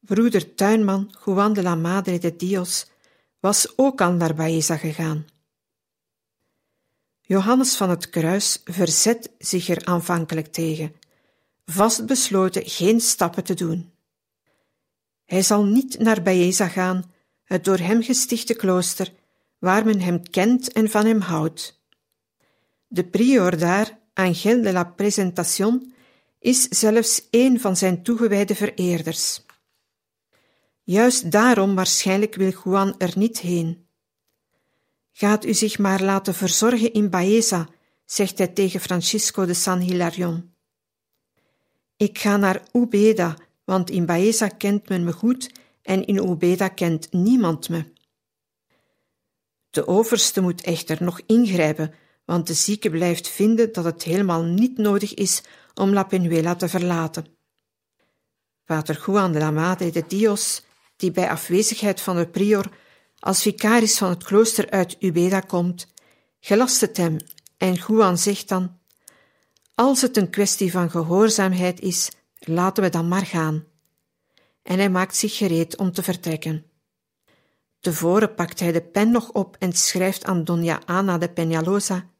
Broeder 0.00 0.54
Tuinman, 0.54 1.14
Juan 1.24 1.52
de 1.52 1.62
la 1.62 1.74
Madre 1.74 2.18
de 2.18 2.36
Dios, 2.36 2.86
was 3.40 3.72
ook 3.76 4.00
al 4.00 4.12
naar 4.12 4.34
Baeza 4.34 4.76
gegaan. 4.76 5.26
Johannes 7.20 7.76
van 7.76 7.90
het 7.90 8.10
Kruis 8.10 8.60
verzet 8.64 9.30
zich 9.38 9.68
er 9.68 9.84
aanvankelijk 9.84 10.46
tegen, 10.46 10.96
vastbesloten 11.64 12.62
geen 12.68 13.00
stappen 13.00 13.44
te 13.44 13.54
doen. 13.54 13.94
Hij 15.26 15.42
zal 15.42 15.64
niet 15.64 15.98
naar 15.98 16.22
Baeza 16.22 16.68
gaan, 16.68 17.12
het 17.44 17.64
door 17.64 17.78
hem 17.78 18.02
gestichte 18.02 18.54
klooster, 18.54 19.12
waar 19.58 19.84
men 19.84 20.00
hem 20.00 20.30
kent 20.30 20.72
en 20.72 20.90
van 20.90 21.06
hem 21.06 21.20
houdt. 21.20 21.82
De 22.86 23.04
prior 23.04 23.58
daar, 23.58 23.98
Angel 24.14 24.62
de 24.62 24.72
la 24.72 24.84
Presentation, 24.84 25.94
is 26.38 26.62
zelfs 26.62 27.26
een 27.30 27.60
van 27.60 27.76
zijn 27.76 28.02
toegewijde 28.02 28.54
vereerders. 28.54 29.44
Juist 30.82 31.30
daarom 31.30 31.74
waarschijnlijk 31.74 32.34
wil 32.34 32.52
Juan 32.64 32.94
er 32.98 33.12
niet 33.14 33.38
heen. 33.38 33.86
Gaat 35.12 35.44
u 35.44 35.54
zich 35.54 35.78
maar 35.78 36.02
laten 36.02 36.34
verzorgen 36.34 36.92
in 36.92 37.10
Baeza, 37.10 37.68
zegt 38.04 38.38
hij 38.38 38.48
tegen 38.48 38.80
Francisco 38.80 39.44
de 39.44 39.54
San 39.54 39.78
Hilarion. 39.78 40.54
Ik 41.96 42.18
ga 42.18 42.36
naar 42.36 42.62
Ubeda, 42.72 43.36
want 43.66 43.90
in 43.90 44.06
Baeza 44.06 44.48
kent 44.48 44.88
men 44.88 45.04
me 45.04 45.12
goed 45.12 45.50
en 45.82 46.06
in 46.06 46.16
Ubeda 46.16 46.68
kent 46.68 47.12
niemand 47.12 47.68
me. 47.68 47.84
De 49.70 49.86
overste 49.86 50.40
moet 50.40 50.62
echter 50.62 51.02
nog 51.02 51.20
ingrijpen, 51.26 51.94
want 52.24 52.46
de 52.46 52.54
zieke 52.54 52.90
blijft 52.90 53.28
vinden 53.28 53.72
dat 53.72 53.84
het 53.84 54.02
helemaal 54.02 54.42
niet 54.42 54.78
nodig 54.78 55.14
is 55.14 55.42
om 55.74 55.92
La 55.92 56.04
Penuela 56.04 56.54
te 56.54 56.68
verlaten. 56.68 57.26
Pater 58.64 59.02
Juan 59.06 59.32
de 59.32 59.38
la 59.38 59.50
Madre 59.50 59.90
de 59.90 60.04
Dios, 60.06 60.62
die 60.96 61.10
bij 61.10 61.30
afwezigheid 61.30 62.00
van 62.00 62.16
de 62.16 62.28
prior 62.28 62.70
als 63.18 63.42
vicaris 63.42 63.98
van 63.98 64.08
het 64.08 64.24
klooster 64.24 64.70
uit 64.70 64.96
Ubeda 65.00 65.40
komt, 65.40 65.86
gelast 66.40 66.80
het 66.80 66.96
hem 66.96 67.16
en 67.56 67.74
Juan 67.74 68.18
zegt 68.18 68.48
dan: 68.48 68.78
Als 69.74 70.00
het 70.02 70.16
een 70.16 70.30
kwestie 70.30 70.70
van 70.70 70.90
gehoorzaamheid 70.90 71.80
is, 71.80 72.10
laten 72.48 72.82
we 72.82 72.88
dan 72.88 73.08
maar 73.08 73.26
gaan. 73.26 73.64
En 74.62 74.78
hij 74.78 74.90
maakt 74.90 75.16
zich 75.16 75.36
gereed 75.36 75.76
om 75.76 75.92
te 75.92 76.02
vertrekken. 76.02 76.70
Tevoren 77.80 78.34
pakt 78.34 78.60
hij 78.60 78.72
de 78.72 78.82
pen 78.82 79.10
nog 79.10 79.32
op 79.32 79.56
en 79.58 79.72
schrijft 79.72 80.24
aan 80.24 80.44
Doña 80.44 80.84
Ana 80.84 81.18
de 81.18 81.28
Peñalosa: 81.28 82.10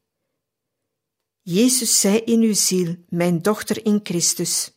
Jezus 1.43 2.01
zij 2.01 2.21
in 2.21 2.41
uw 2.41 2.55
ziel, 2.55 2.97
mijn 3.09 3.43
dochter 3.43 3.85
in 3.85 4.01
Christus. 4.03 4.75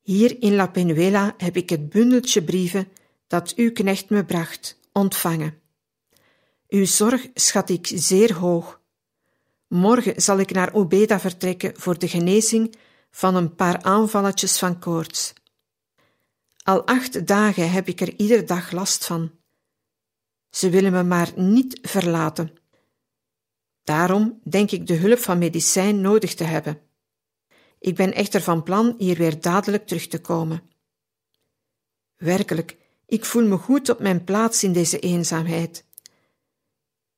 Hier 0.00 0.42
in 0.42 0.54
La 0.54 0.66
Penuela 0.66 1.34
heb 1.36 1.56
ik 1.56 1.70
het 1.70 1.88
bundeltje 1.88 2.44
brieven 2.44 2.88
dat 3.26 3.54
uw 3.54 3.72
knecht 3.72 4.10
me 4.10 4.24
bracht, 4.24 4.80
ontvangen. 4.92 5.60
Uw 6.68 6.84
zorg 6.84 7.28
schat 7.34 7.70
ik 7.70 7.90
zeer 7.94 8.34
hoog. 8.34 8.80
Morgen 9.68 10.22
zal 10.22 10.38
ik 10.38 10.50
naar 10.50 10.74
Obeda 10.74 11.20
vertrekken 11.20 11.72
voor 11.76 11.98
de 11.98 12.08
genezing 12.08 12.74
van 13.14 13.34
een 13.34 13.54
paar 13.54 13.82
aanvalletjes 13.82 14.58
van 14.58 14.78
koorts. 14.78 15.32
Al 16.62 16.86
acht 16.86 17.26
dagen 17.26 17.70
heb 17.70 17.88
ik 17.88 18.00
er 18.00 18.14
ieder 18.16 18.46
dag 18.46 18.70
last 18.70 19.04
van. 19.04 19.30
Ze 20.50 20.70
willen 20.70 20.92
me 20.92 21.02
maar 21.02 21.32
niet 21.36 21.78
verlaten. 21.82 22.52
Daarom 23.84 24.40
denk 24.42 24.70
ik 24.70 24.86
de 24.86 24.94
hulp 24.94 25.18
van 25.18 25.38
medicijn 25.38 26.00
nodig 26.00 26.34
te 26.34 26.44
hebben. 26.44 26.80
Ik 27.78 27.94
ben 27.94 28.14
echter 28.14 28.42
van 28.42 28.62
plan 28.62 28.94
hier 28.98 29.16
weer 29.16 29.40
dadelijk 29.40 29.86
terug 29.86 30.06
te 30.06 30.20
komen. 30.20 30.62
Werkelijk, 32.16 32.76
ik 33.06 33.24
voel 33.24 33.46
me 33.46 33.56
goed 33.56 33.88
op 33.88 33.98
mijn 33.98 34.24
plaats 34.24 34.62
in 34.64 34.72
deze 34.72 34.98
eenzaamheid. 34.98 35.84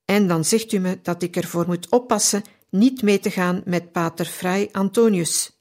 En 0.05 0.29
dan 0.29 0.45
zegt 0.45 0.73
u 0.73 0.79
me 0.79 0.99
dat 1.03 1.23
ik 1.23 1.37
ervoor 1.37 1.67
moet 1.67 1.89
oppassen 1.89 2.45
niet 2.71 3.03
mee 3.03 3.19
te 3.19 3.31
gaan 3.31 3.63
met 3.65 3.93
pater 3.93 4.27
Vrij 4.27 4.69
Antonius. 4.73 5.56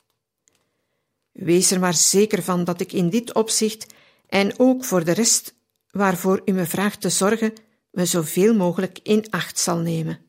Wees 1.36 1.72
er 1.72 1.80
maar 1.80 1.94
zeker 1.94 2.44
van 2.44 2.63
dat 2.63 2.82
ik 2.82 2.92
in 2.92 3.10
dit 3.10 3.34
opzicht 3.34 3.94
en 4.27 4.60
ook 4.60 4.86
voor 4.86 5.04
de 5.04 5.12
rest 5.12 5.56
waarvoor 5.92 6.42
u 6.46 6.51
me 6.51 6.65
vraagt 6.65 7.01
te 7.01 7.10
zorgen, 7.10 7.54
me 7.92 8.06
zoveel 8.06 8.56
mogelijk 8.56 9.00
in 9.04 9.30
acht 9.30 9.60
zal 9.60 9.77
nemen. 9.77 10.20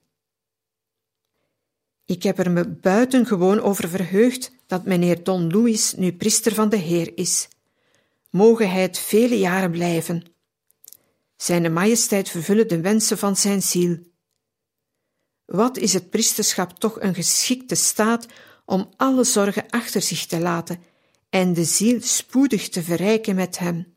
Ik 2.05 2.23
heb 2.23 2.39
er 2.39 2.51
me 2.51 2.69
buitengewoon 2.69 3.61
over 3.61 3.89
verheugd 3.89 4.53
dat 4.67 4.85
meneer 4.85 5.25
Don 5.25 5.51
Louis 5.51 5.95
nu 5.95 6.13
priester 6.13 6.55
van 6.55 6.69
de 6.69 6.77
Heer 6.77 7.19
is. 7.19 7.49
Mogen 8.31 8.71
hij 8.71 8.83
het 8.83 8.99
vele 8.99 9.39
jaren 9.39 9.71
blijven. 9.71 10.25
Zijne 11.37 11.69
majesteit 11.69 12.29
vervullen 12.29 12.69
de 12.69 12.81
wensen 12.81 13.19
van 13.19 13.37
zijn 13.37 13.63
ziel. 13.63 13.99
Wat 15.45 15.77
is 15.77 15.93
het 15.93 16.11
priesterschap 16.11 16.79
toch 16.79 17.01
een 17.01 17.15
geschikte 17.15 17.75
staat 17.75 18.27
om 18.65 18.91
alle 18.97 19.25
zorgen 19.25 19.71
achter 19.71 20.03
zich 20.03 20.27
te 20.27 20.39
laten 20.39 20.95
en 21.37 21.53
de 21.53 21.65
ziel 21.65 22.01
spoedig 22.01 22.69
te 22.69 22.83
verrijken 22.83 23.35
met 23.35 23.59
hem. 23.59 23.97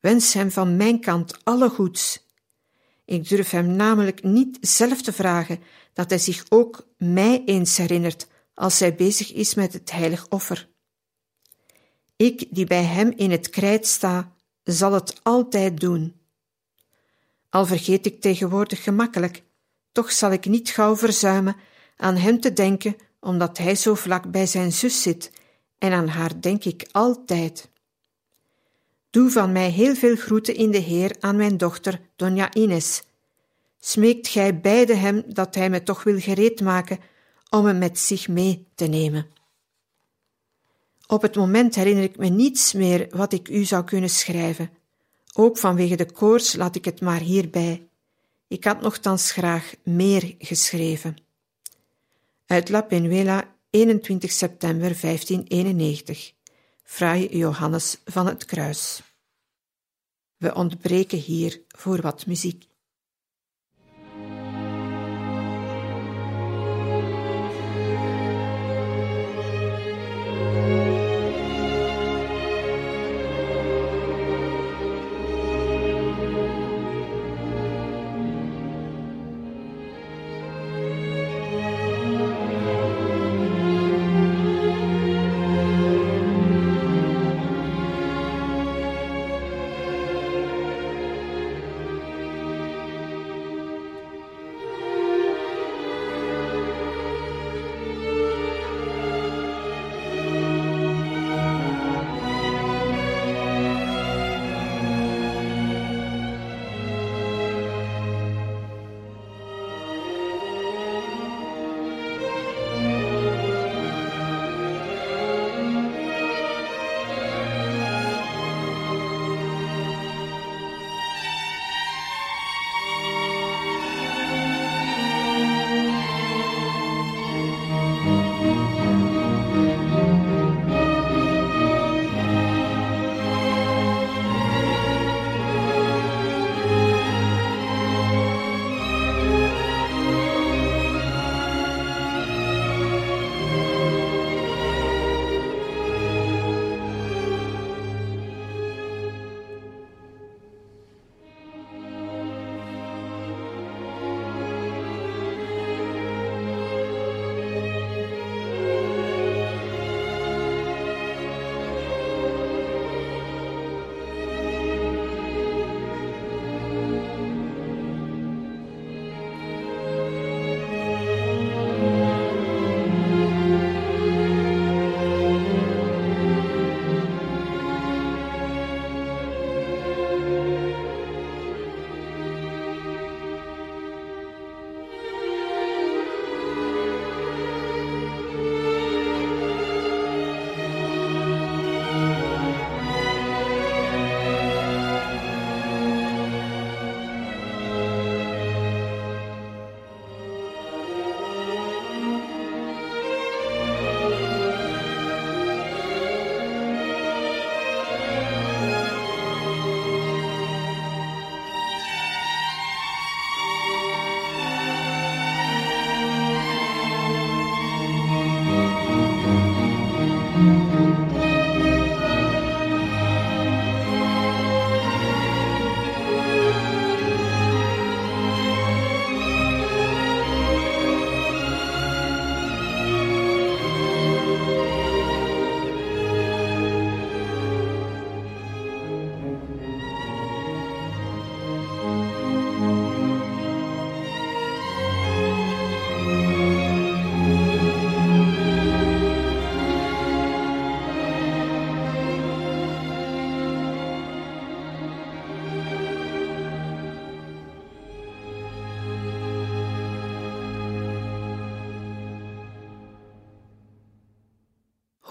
Wens 0.00 0.32
hem 0.32 0.50
van 0.50 0.76
mijn 0.76 1.00
kant 1.00 1.44
alle 1.44 1.68
goeds. 1.68 2.26
Ik 3.04 3.28
durf 3.28 3.50
hem 3.50 3.66
namelijk 3.76 4.22
niet 4.22 4.58
zelf 4.60 5.02
te 5.02 5.12
vragen 5.12 5.60
dat 5.92 6.10
hij 6.10 6.18
zich 6.18 6.44
ook 6.48 6.88
mij 6.96 7.42
eens 7.44 7.76
herinnert 7.76 8.26
als 8.54 8.78
hij 8.78 8.94
bezig 8.94 9.32
is 9.32 9.54
met 9.54 9.72
het 9.72 9.90
heilig 9.90 10.28
offer. 10.28 10.68
Ik, 12.16 12.46
die 12.50 12.66
bij 12.66 12.84
hem 12.84 13.12
in 13.16 13.30
het 13.30 13.50
krijt 13.50 13.86
sta, 13.86 14.32
zal 14.62 14.92
het 14.92 15.20
altijd 15.22 15.80
doen. 15.80 16.20
Al 17.48 17.66
vergeet 17.66 18.06
ik 18.06 18.20
tegenwoordig 18.20 18.82
gemakkelijk, 18.82 19.42
toch 19.92 20.12
zal 20.12 20.32
ik 20.32 20.46
niet 20.46 20.70
gauw 20.70 20.96
verzuimen 20.96 21.56
aan 21.96 22.16
hem 22.16 22.40
te 22.40 22.52
denken, 22.52 22.96
omdat 23.20 23.58
hij 23.58 23.74
zo 23.74 23.94
vlak 23.94 24.30
bij 24.30 24.46
zijn 24.46 24.72
zus 24.72 25.02
zit, 25.02 25.30
en 25.78 25.92
aan 25.92 26.08
haar 26.08 26.40
denk 26.40 26.64
ik 26.64 26.88
altijd. 26.92 27.70
Doe 29.10 29.30
van 29.30 29.52
mij 29.52 29.70
heel 29.70 29.94
veel 29.94 30.16
groeten 30.16 30.54
in 30.54 30.70
de 30.70 30.78
Heer 30.78 31.16
aan 31.20 31.36
mijn 31.36 31.56
dochter 31.56 32.00
Donja 32.16 32.54
Ines. 32.54 33.02
Smeekt 33.78 34.28
gij 34.28 34.60
beide 34.60 34.94
hem 34.94 35.22
dat 35.26 35.54
hij 35.54 35.70
me 35.70 35.82
toch 35.82 36.02
wil 36.02 36.20
gereed 36.20 36.60
maken 36.60 36.98
om 37.50 37.66
hem 37.66 37.78
met 37.78 37.98
zich 37.98 38.28
mee 38.28 38.66
te 38.74 38.86
nemen. 38.86 39.26
Op 41.06 41.22
het 41.22 41.36
moment 41.36 41.74
herinner 41.74 42.04
ik 42.04 42.16
me 42.16 42.28
niets 42.28 42.72
meer 42.72 43.06
wat 43.10 43.32
ik 43.32 43.48
u 43.48 43.64
zou 43.64 43.84
kunnen 43.84 44.10
schrijven. 44.10 44.70
Ook 45.34 45.58
vanwege 45.58 45.96
de 45.96 46.12
koorts 46.12 46.56
laat 46.56 46.76
ik 46.76 46.84
het 46.84 47.00
maar 47.00 47.20
hierbij. 47.20 47.88
Ik 48.48 48.64
had 48.64 48.80
nogthans 48.80 49.32
graag 49.32 49.74
meer 49.82 50.34
geschreven. 50.38 51.16
Uit 52.46 52.68
La 52.68 52.82
Penuela, 52.82 53.54
21 53.70 54.30
september 54.32 55.00
1591. 55.00 56.32
Fraai 56.82 57.36
Johannes 57.36 58.00
van 58.04 58.26
het 58.26 58.44
Kruis. 58.44 59.02
We 60.36 60.54
ontbreken 60.54 61.18
hier 61.18 61.62
voor 61.68 62.00
wat 62.00 62.26
muziek. 62.26 62.64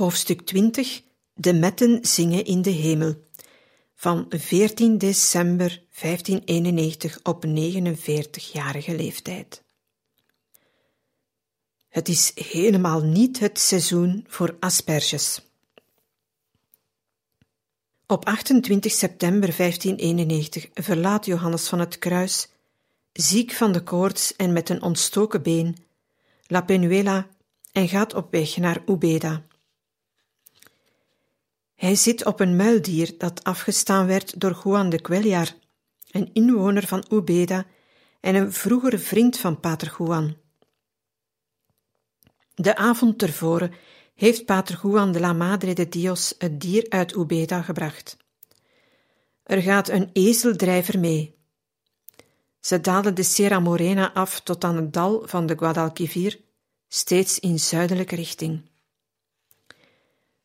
Hoofdstuk 0.07 0.41
20 0.41 1.01
De 1.33 1.53
metten 1.53 2.05
zingen 2.05 2.45
in 2.45 2.61
de 2.61 2.69
hemel. 2.69 3.27
Van 3.95 4.25
14 4.29 4.97
december 4.97 5.83
1591 6.01 7.19
op 7.23 7.45
49-jarige 7.45 8.95
leeftijd. 8.95 9.63
Het 11.89 12.07
is 12.07 12.31
helemaal 12.35 13.01
niet 13.01 13.39
het 13.39 13.59
seizoen 13.59 14.25
voor 14.27 14.55
asperges. 14.59 15.41
Op 18.05 18.25
28 18.25 18.91
september 18.91 19.55
1591 19.57 20.69
verlaat 20.73 21.25
Johannes 21.25 21.67
van 21.67 21.79
het 21.79 21.99
Kruis, 21.99 22.49
ziek 23.13 23.51
van 23.51 23.71
de 23.71 23.83
koorts 23.83 24.35
en 24.35 24.53
met 24.53 24.69
een 24.69 24.81
ontstoken 24.81 25.41
been, 25.41 25.77
La 26.45 26.61
Penuela 26.61 27.27
en 27.71 27.87
gaat 27.87 28.13
op 28.13 28.31
weg 28.31 28.57
naar 28.57 28.81
Ubeda. 28.85 29.46
Hij 31.77 31.95
zit 31.95 32.25
op 32.25 32.39
een 32.39 32.55
muildier 32.55 33.13
dat 33.17 33.43
afgestaan 33.43 34.05
werd 34.05 34.39
door 34.39 34.61
Juan 34.63 34.89
de 34.89 35.01
Cuellar, 35.01 35.53
een 36.11 36.29
inwoner 36.33 36.87
van 36.87 37.05
Ubeda 37.09 37.65
en 38.19 38.35
een 38.35 38.53
vroegere 38.53 38.97
vriend 38.97 39.37
van 39.37 39.59
Pater 39.59 39.95
Juan. 39.97 40.37
De 42.53 42.75
avond 42.75 43.17
tevoren 43.17 43.73
heeft 44.15 44.45
Pater 44.45 44.79
Juan 44.83 45.11
de 45.11 45.19
la 45.19 45.33
Madre 45.33 45.73
de 45.73 45.89
Dios 45.89 46.33
het 46.37 46.61
dier 46.61 46.85
uit 46.89 47.15
Ubeda 47.15 47.61
gebracht. 47.61 48.17
Er 49.43 49.61
gaat 49.61 49.89
een 49.89 50.09
ezeldrijver 50.13 50.99
mee. 50.99 51.35
Ze 52.59 52.81
dalen 52.81 53.15
de 53.15 53.23
Sierra 53.23 53.59
Morena 53.59 54.13
af 54.13 54.41
tot 54.41 54.63
aan 54.63 54.75
het 54.75 54.93
dal 54.93 55.21
van 55.25 55.45
de 55.45 55.57
Guadalquivir, 55.57 56.39
steeds 56.87 57.39
in 57.39 57.59
zuidelijke 57.59 58.15
richting. 58.15 58.66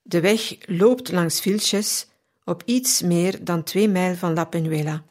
De 0.03 0.21
weg 0.21 0.57
loopt 0.67 1.13
langs 1.13 1.41
Vilches 1.41 2.07
op 2.45 2.63
iets 2.65 3.03
meer 3.03 3.45
dan 3.45 3.63
twee 3.63 3.89
mijl 3.89 4.15
van 4.15 4.35
La 4.35 4.45
Penuela. 4.45 5.05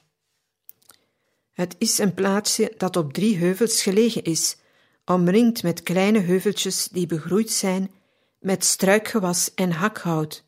Het 1.51 1.75
is 1.77 1.97
een 1.97 2.13
plaatsje 2.13 2.73
dat 2.77 2.95
op 2.95 3.13
drie 3.13 3.37
heuvels 3.37 3.81
gelegen 3.81 4.23
is, 4.23 4.57
omringd 5.05 5.63
met 5.63 5.83
kleine 5.83 6.19
heuveltjes 6.19 6.87
die 6.87 7.05
begroeid 7.05 7.51
zijn 7.51 7.91
met 8.39 8.63
struikgewas 8.63 9.53
en 9.53 9.71
hakhout, 9.71 10.43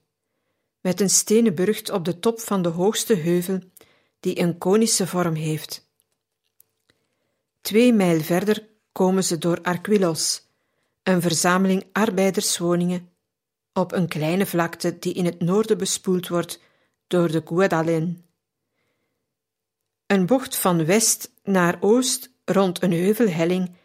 met 0.82 1.02
een 1.02 1.10
stenen 1.10 1.56
burcht 1.56 1.90
op 1.90 2.06
de 2.06 2.20
top 2.20 2.40
van 2.40 2.62
de 2.62 2.70
hoogste 2.70 3.16
heuvel 3.16 3.60
die 4.20 4.40
een 4.40 4.58
konische 4.58 5.08
vorm 5.08 5.36
heeft. 5.36 5.88
Twee 7.62 7.94
mijl 7.94 8.22
verder 8.22 8.68
komen 8.92 9.24
ze 9.24 9.38
door 9.38 9.62
Arquilos, 9.62 10.48
een 11.04 11.22
verzameling 11.22 11.86
arbeiderswoningen 11.92 13.13
op 13.74 13.92
een 13.92 14.08
kleine 14.08 14.46
vlakte 14.46 15.00
die 15.00 15.14
in 15.14 15.26
het 15.26 15.40
noorden 15.40 15.78
bespoeld 15.78 16.28
wordt 16.28 16.60
door 17.08 17.32
de 17.32 17.42
Guadalén. 17.46 18.26
Een 20.06 20.26
bocht 20.26 20.58
van 20.58 20.86
west 20.86 21.32
naar 21.44 21.78
oost 21.80 22.32
rond 22.46 22.84
een 22.84 22.92
heuvelhelling 22.92 23.76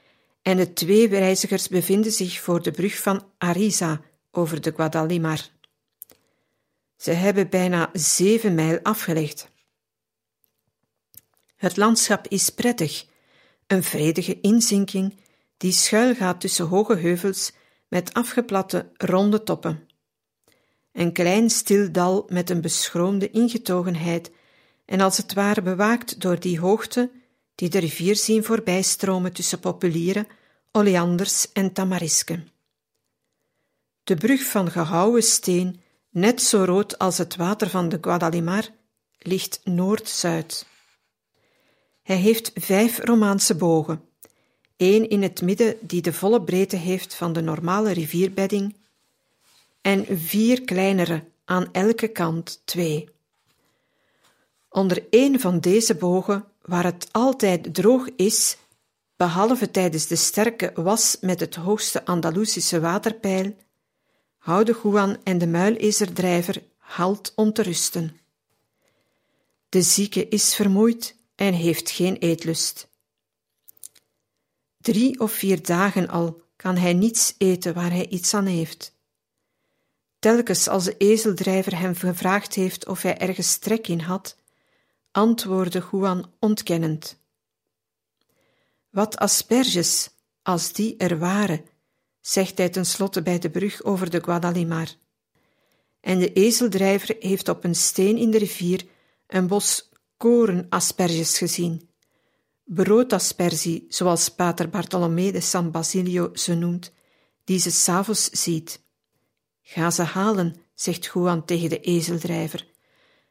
en 0.42 0.56
de 0.56 0.72
twee 0.72 1.08
reizigers 1.08 1.68
bevinden 1.68 2.12
zich 2.12 2.40
voor 2.40 2.62
de 2.62 2.70
brug 2.70 2.98
van 2.98 3.26
Ariza 3.38 4.00
over 4.30 4.60
de 4.60 4.72
Guadalimar. 4.72 5.48
Ze 6.96 7.10
hebben 7.10 7.48
bijna 7.48 7.90
zeven 7.92 8.54
mijl 8.54 8.78
afgelegd. 8.82 9.50
Het 11.56 11.76
landschap 11.76 12.26
is 12.26 12.50
prettig, 12.50 13.06
een 13.66 13.82
vredige 13.82 14.40
inzinking 14.40 15.16
die 15.56 15.72
schuilgaat 15.72 16.40
tussen 16.40 16.66
hoge 16.66 16.96
heuvels 16.96 17.52
met 17.88 18.14
afgeplatte 18.14 18.90
ronde 18.96 19.42
toppen. 19.42 19.88
Een 20.92 21.12
klein 21.12 21.50
stil 21.50 21.92
dal 21.92 22.26
met 22.28 22.50
een 22.50 22.60
beschroomde 22.60 23.30
ingetogenheid 23.30 24.30
en 24.84 25.00
als 25.00 25.16
het 25.16 25.34
ware 25.34 25.62
bewaakt 25.62 26.20
door 26.20 26.40
die 26.40 26.60
hoogte 26.60 27.10
die 27.54 27.68
de 27.68 27.78
rivier 27.78 28.16
zien 28.16 28.44
voorbijstromen 28.44 29.32
tussen 29.32 29.60
populieren, 29.60 30.26
oleanders 30.72 31.52
en 31.52 31.72
tamarisken. 31.72 32.48
De 34.04 34.14
brug 34.14 34.42
van 34.42 34.70
gehouwen 34.70 35.22
steen, 35.22 35.80
net 36.10 36.42
zo 36.42 36.64
rood 36.64 36.98
als 36.98 37.18
het 37.18 37.36
water 37.36 37.68
van 37.68 37.88
de 37.88 37.98
Guadalimar, 38.00 38.68
ligt 39.18 39.60
noord-zuid. 39.64 40.66
Hij 42.02 42.16
heeft 42.16 42.50
vijf 42.54 42.98
Romaanse 42.98 43.54
bogen, 43.54 44.07
één 44.78 45.08
in 45.08 45.22
het 45.22 45.42
midden 45.42 45.76
die 45.80 46.02
de 46.02 46.12
volle 46.12 46.42
breedte 46.42 46.76
heeft 46.76 47.14
van 47.14 47.32
de 47.32 47.40
normale 47.40 47.92
rivierbedding, 47.92 48.76
en 49.80 50.18
vier 50.18 50.62
kleinere 50.62 51.24
aan 51.44 51.72
elke 51.72 52.08
kant 52.08 52.62
twee. 52.64 53.08
Onder 54.68 55.04
een 55.10 55.40
van 55.40 55.60
deze 55.60 55.94
bogen, 55.94 56.44
waar 56.62 56.84
het 56.84 57.08
altijd 57.12 57.74
droog 57.74 58.08
is, 58.16 58.56
behalve 59.16 59.70
tijdens 59.70 60.06
de 60.06 60.16
sterke 60.16 60.72
was 60.74 61.16
met 61.20 61.40
het 61.40 61.54
hoogste 61.54 62.04
Andalusische 62.04 62.80
waterpeil, 62.80 63.56
houden 64.38 64.76
Juan 64.82 65.16
en 65.24 65.38
de 65.38 65.46
muilezerdrijver 65.46 66.62
halt 66.78 67.32
om 67.34 67.52
te 67.52 67.62
rusten. 67.62 68.20
De 69.68 69.82
zieke 69.82 70.28
is 70.28 70.54
vermoeid 70.54 71.16
en 71.34 71.52
heeft 71.52 71.90
geen 71.90 72.16
eetlust. 72.16 72.88
Drie 74.80 75.20
of 75.20 75.32
vier 75.32 75.62
dagen 75.62 76.08
al 76.08 76.42
kan 76.56 76.76
hij 76.76 76.92
niets 76.92 77.34
eten 77.38 77.74
waar 77.74 77.90
hij 77.90 78.08
iets 78.08 78.34
aan 78.34 78.46
heeft. 78.46 78.96
Telkens 80.18 80.68
als 80.68 80.84
de 80.84 80.96
ezeldrijver 80.96 81.78
hem 81.78 81.94
gevraagd 81.94 82.54
heeft 82.54 82.86
of 82.86 83.02
hij 83.02 83.18
ergens 83.18 83.56
trek 83.56 83.88
in 83.88 84.00
had, 84.00 84.36
antwoordde 85.10 85.84
Juan 85.90 86.32
ontkennend. 86.38 87.18
Wat 88.90 89.16
asperges, 89.16 90.10
als 90.42 90.72
die 90.72 90.96
er 90.96 91.18
waren, 91.18 91.64
zegt 92.20 92.58
hij 92.58 92.68
tenslotte 92.68 93.22
bij 93.22 93.38
de 93.38 93.50
brug 93.50 93.82
over 93.82 94.10
de 94.10 94.22
Guadalimar. 94.22 94.88
En 96.00 96.18
de 96.18 96.32
ezeldrijver 96.32 97.16
heeft 97.20 97.48
op 97.48 97.64
een 97.64 97.74
steen 97.74 98.16
in 98.16 98.30
de 98.30 98.38
rivier 98.38 98.86
een 99.26 99.46
bos 99.46 99.90
korenasperges 100.16 101.38
gezien. 101.38 101.87
Broodaspergie, 102.70 103.86
zoals 103.88 104.28
pater 104.28 104.68
Bartolomé 104.68 105.30
de 105.30 105.40
San 105.40 105.70
Basilio 105.70 106.30
ze 106.34 106.54
noemt, 106.54 106.92
die 107.44 107.58
ze 107.58 107.70
s'avonds 107.70 108.30
ziet. 108.30 108.80
Ga 109.62 109.90
ze 109.90 110.02
halen, 110.02 110.56
zegt 110.74 111.04
Juan 111.04 111.44
tegen 111.44 111.68
de 111.68 111.80
ezeldrijver, 111.80 112.66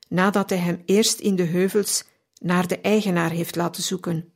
nadat 0.08 0.50
hij 0.50 0.60
hem 0.60 0.82
eerst 0.86 1.19
in 1.19 1.36
de 1.36 1.43
heuvels 1.43 2.04
naar 2.39 2.67
de 2.67 2.80
eigenaar 2.80 3.30
heeft 3.30 3.56
laten 3.56 3.84
zoeken. 3.84 4.34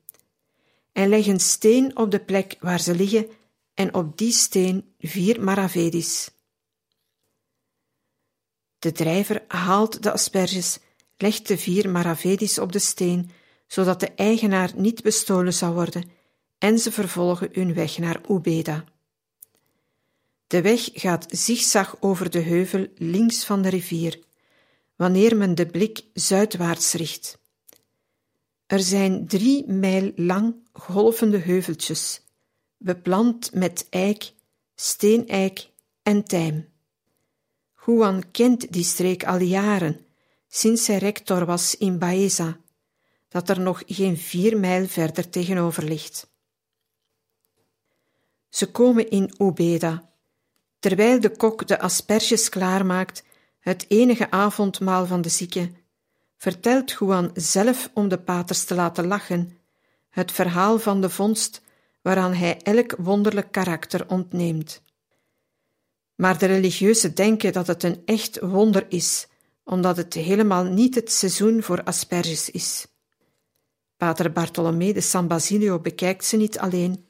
En 0.91 1.09
leg 1.09 1.27
een 1.27 1.39
steen 1.39 1.97
op 1.97 2.11
de 2.11 2.19
plek 2.19 2.55
waar 2.59 2.79
ze 2.79 2.95
liggen 2.95 3.27
en 3.73 3.93
op 3.93 4.17
die 4.17 4.31
steen 4.31 4.93
vier 4.99 5.43
maravedis. 5.43 6.31
De 8.79 8.91
drijver 8.91 9.43
haalt 9.47 10.03
de 10.03 10.11
asperges, 10.11 10.79
legt 11.17 11.47
de 11.47 11.57
vier 11.57 11.89
maravedis 11.89 12.59
op 12.59 12.71
de 12.71 12.79
steen, 12.79 13.31
zodat 13.71 13.99
de 13.99 14.11
eigenaar 14.15 14.71
niet 14.75 15.03
bestolen 15.03 15.53
zou 15.53 15.73
worden, 15.73 16.09
en 16.57 16.79
ze 16.79 16.91
vervolgen 16.91 17.49
hun 17.51 17.73
weg 17.73 17.97
naar 17.97 18.21
Ubeda. 18.29 18.83
De 20.47 20.61
weg 20.61 20.89
gaat 20.93 21.25
zigzag 21.29 21.97
over 21.99 22.29
de 22.29 22.39
heuvel 22.39 22.87
links 22.95 23.45
van 23.45 23.61
de 23.61 23.69
rivier, 23.69 24.19
wanneer 24.95 25.37
men 25.37 25.55
de 25.55 25.65
blik 25.65 26.03
zuidwaarts 26.13 26.93
richt. 26.93 27.39
Er 28.65 28.79
zijn 28.79 29.27
drie 29.27 29.67
mijl 29.67 30.11
lang 30.15 30.55
golvende 30.73 31.37
heuveltjes, 31.37 32.21
beplant 32.77 33.53
met 33.53 33.87
eik, 33.89 34.33
steeneik 34.75 35.69
en 36.03 36.23
tijm. 36.23 36.67
Juan 37.85 38.31
kent 38.31 38.71
die 38.71 38.83
streek 38.83 39.25
al 39.25 39.39
jaren, 39.39 40.05
sinds 40.47 40.87
hij 40.87 40.97
rector 40.97 41.45
was 41.45 41.75
in 41.77 41.97
Baeza, 41.97 42.60
dat 43.31 43.49
er 43.49 43.59
nog 43.59 43.83
geen 43.85 44.17
vier 44.17 44.59
mijl 44.59 44.87
verder 44.87 45.29
tegenover 45.29 45.83
ligt. 45.83 46.29
Ze 48.49 48.71
komen 48.71 49.09
in 49.09 49.33
Ubeda, 49.37 50.09
terwijl 50.79 51.19
de 51.19 51.29
kok 51.29 51.67
de 51.67 51.79
asperges 51.79 52.49
klaarmaakt, 52.49 53.23
het 53.59 53.85
enige 53.87 54.31
avondmaal 54.31 55.05
van 55.05 55.21
de 55.21 55.29
zieke, 55.29 55.71
vertelt 56.37 56.91
Juan 56.91 57.31
zelf 57.33 57.89
om 57.93 58.07
de 58.07 58.19
paters 58.19 58.63
te 58.63 58.75
laten 58.75 59.07
lachen, 59.07 59.57
het 60.09 60.31
verhaal 60.31 60.79
van 60.79 61.01
de 61.01 61.09
vondst 61.09 61.61
waaraan 62.01 62.33
hij 62.33 62.61
elk 62.61 62.95
wonderlijk 62.97 63.51
karakter 63.51 64.09
ontneemt. 64.09 64.81
Maar 66.15 66.37
de 66.37 66.45
religieuzen 66.45 67.15
denken 67.15 67.53
dat 67.53 67.67
het 67.67 67.83
een 67.83 68.01
echt 68.05 68.39
wonder 68.39 68.85
is, 68.89 69.27
omdat 69.63 69.97
het 69.97 70.13
helemaal 70.13 70.63
niet 70.63 70.95
het 70.95 71.11
seizoen 71.11 71.63
voor 71.63 71.83
asperges 71.83 72.49
is. 72.49 72.90
Pater 74.01 74.31
Bartolomé 74.31 74.93
de 74.93 75.01
San 75.01 75.27
Basilio 75.27 75.79
bekijkt 75.79 76.25
ze 76.25 76.37
niet 76.37 76.59
alleen, 76.59 77.05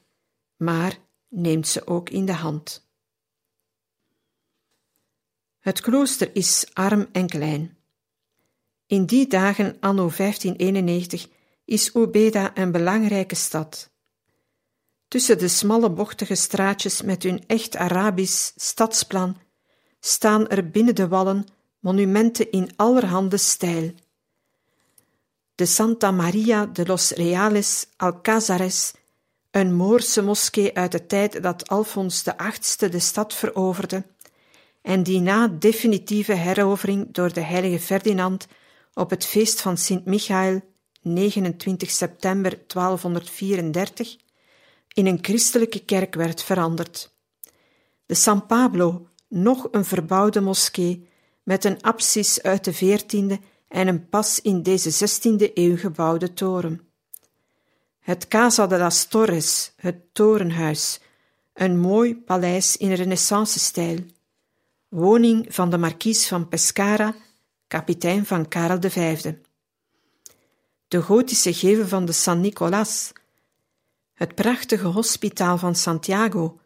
maar 0.56 0.98
neemt 1.28 1.68
ze 1.68 1.86
ook 1.86 2.10
in 2.10 2.24
de 2.24 2.32
hand. 2.32 2.88
Het 5.58 5.80
klooster 5.80 6.30
is 6.36 6.66
arm 6.72 7.06
en 7.12 7.26
klein. 7.26 7.76
In 8.86 9.06
die 9.06 9.26
dagen, 9.26 9.76
anno 9.80 10.10
1591, 10.16 11.28
is 11.64 11.94
Ubeda 11.94 12.56
een 12.56 12.72
belangrijke 12.72 13.34
stad. 13.34 13.90
Tussen 15.08 15.38
de 15.38 15.48
smalle 15.48 15.90
bochtige 15.90 16.34
straatjes 16.34 17.02
met 17.02 17.22
hun 17.22 17.46
echt 17.46 17.76
Arabisch 17.76 18.52
stadsplan 18.56 19.36
staan 20.00 20.48
er 20.48 20.70
binnen 20.70 20.94
de 20.94 21.08
wallen 21.08 21.44
monumenten 21.78 22.50
in 22.50 22.70
allerhande 22.76 23.36
stijl. 23.36 23.94
De 25.62 25.68
Santa 25.68 26.10
Maria 26.10 26.66
de 26.66 26.86
los 26.86 27.10
Reales 27.10 27.86
Alcázares, 27.96 28.92
een 29.50 29.74
Moorse 29.74 30.22
moskee 30.22 30.74
uit 30.74 30.92
de 30.92 31.06
tijd 31.06 31.42
dat 31.42 31.68
Alfons 31.68 32.22
VIII 32.22 32.90
de 32.90 32.98
stad 32.98 33.34
veroverde 33.34 34.04
en 34.80 35.02
die 35.02 35.20
na 35.20 35.48
definitieve 35.48 36.32
herovering 36.32 37.12
door 37.12 37.32
de 37.32 37.40
heilige 37.40 37.78
Ferdinand 37.78 38.46
op 38.94 39.10
het 39.10 39.26
feest 39.26 39.60
van 39.60 39.76
Sint 39.76 40.04
Michael 40.04 40.60
29 41.02 41.90
september 41.90 42.50
1234 42.66 44.16
in 44.92 45.06
een 45.06 45.18
christelijke 45.20 45.84
kerk 45.84 46.14
werd 46.14 46.42
veranderd. 46.42 47.14
De 48.06 48.14
San 48.14 48.46
Pablo, 48.46 49.08
nog 49.28 49.68
een 49.70 49.84
verbouwde 49.84 50.40
moskee 50.40 51.08
met 51.42 51.64
een 51.64 51.82
apsis 51.82 52.42
uit 52.42 52.64
de 52.64 52.74
14e 52.74 53.50
en 53.72 53.88
een 53.88 54.08
pas 54.08 54.40
in 54.40 54.62
deze 54.62 54.90
16e 54.90 55.52
eeuw 55.54 55.76
gebouwde 55.76 56.32
toren. 56.32 56.80
Het 58.00 58.28
Casa 58.28 58.66
de 58.66 58.78
las 58.78 59.04
Torres, 59.04 59.72
het 59.76 60.14
torenhuis, 60.14 61.00
een 61.54 61.78
mooi 61.78 62.16
paleis 62.16 62.76
in 62.76 62.92
renaissance-stijl, 62.92 63.98
woning 64.88 65.54
van 65.54 65.70
de 65.70 65.78
markies 65.78 66.28
van 66.28 66.48
Pescara, 66.48 67.14
kapitein 67.66 68.26
van 68.26 68.48
Karel 68.48 68.78
V. 68.80 69.32
De 70.88 71.02
gotische 71.02 71.54
gevel 71.54 71.86
van 71.86 72.04
de 72.04 72.12
San 72.12 72.40
Nicolas, 72.40 73.12
het 74.14 74.34
prachtige 74.34 74.86
hospitaal 74.86 75.58
van 75.58 75.74
Santiago, 75.74 76.60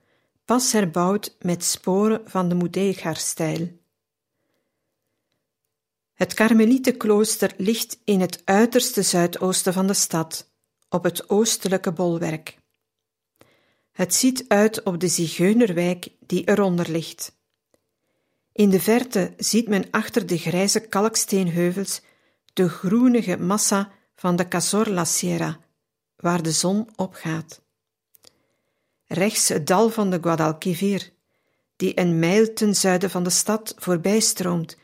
pas 0.45 0.73
herbouwd 0.73 1.37
met 1.38 1.64
sporen 1.64 2.21
van 2.25 2.49
de 2.49 2.55
Mudéjar-stijl. 2.55 3.85
Het 6.16 6.35
Karmelietenklooster 6.35 7.55
ligt 7.57 7.98
in 8.05 8.20
het 8.20 8.42
uiterste 8.44 9.02
zuidoosten 9.02 9.72
van 9.72 9.87
de 9.87 9.94
stad, 9.94 10.50
op 10.88 11.05
het 11.05 11.31
oostelijke 11.31 11.92
bolwerk. 11.92 12.59
Het 13.92 14.14
ziet 14.14 14.44
uit 14.48 14.83
op 14.83 15.00
de 15.00 15.09
Zigeunerwijk 15.09 16.09
die 16.26 16.48
eronder 16.48 16.90
ligt. 16.90 17.37
In 18.52 18.70
de 18.70 18.81
verte 18.81 19.35
ziet 19.37 19.68
men 19.68 19.90
achter 19.90 20.26
de 20.26 20.38
grijze 20.38 20.81
kalksteenheuvels 20.81 22.02
de 22.52 22.68
groenige 22.68 23.37
massa 23.37 23.92
van 24.14 24.37
de 24.37 24.48
Cazorla 24.48 25.05
Sierra, 25.05 25.59
waar 26.16 26.42
de 26.42 26.52
zon 26.52 26.88
opgaat. 26.94 27.62
Rechts 29.07 29.48
het 29.48 29.66
dal 29.66 29.90
van 29.90 30.11
de 30.11 30.18
Guadalquivir, 30.20 31.12
die 31.76 32.00
een 32.00 32.18
mijl 32.18 32.52
ten 32.52 32.74
zuiden 32.74 33.11
van 33.11 33.22
de 33.22 33.31
stad 33.31 33.74
voorbijstroomt, 33.79 34.76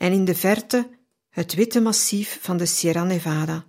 en 0.00 0.12
in 0.12 0.24
de 0.24 0.34
verte 0.34 0.88
het 1.28 1.54
witte 1.54 1.80
massief 1.80 2.38
van 2.40 2.56
de 2.56 2.66
Sierra 2.66 3.04
Nevada. 3.04 3.64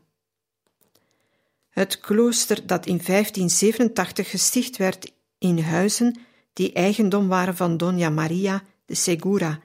Het 1.70 2.00
klooster 2.00 2.68
dat 2.68 2.86
in 2.86 3.02
1587 3.06 4.30
gesticht 4.30 4.78
werd 4.78 5.12
in 5.38 5.60
huizen 5.60 6.20
die 6.54 6.74
eigendom 6.74 7.28
waren 7.28 7.56
van 7.56 7.78
Dona 7.78 8.10
Maria 8.10 8.64
de 8.86 8.96
Segura, 8.96 9.60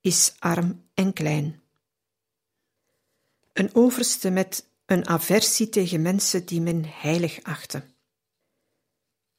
is 0.00 0.34
arm 0.38 0.82
en 0.94 1.12
klein. 1.12 1.60
Een 3.52 3.74
overste 3.74 4.30
met 4.30 4.68
een 4.86 5.06
aversie 5.06 5.68
tegen 5.68 6.02
mensen 6.02 6.46
die 6.46 6.60
men 6.60 6.84
heilig 6.86 7.42
achtte. 7.42 7.84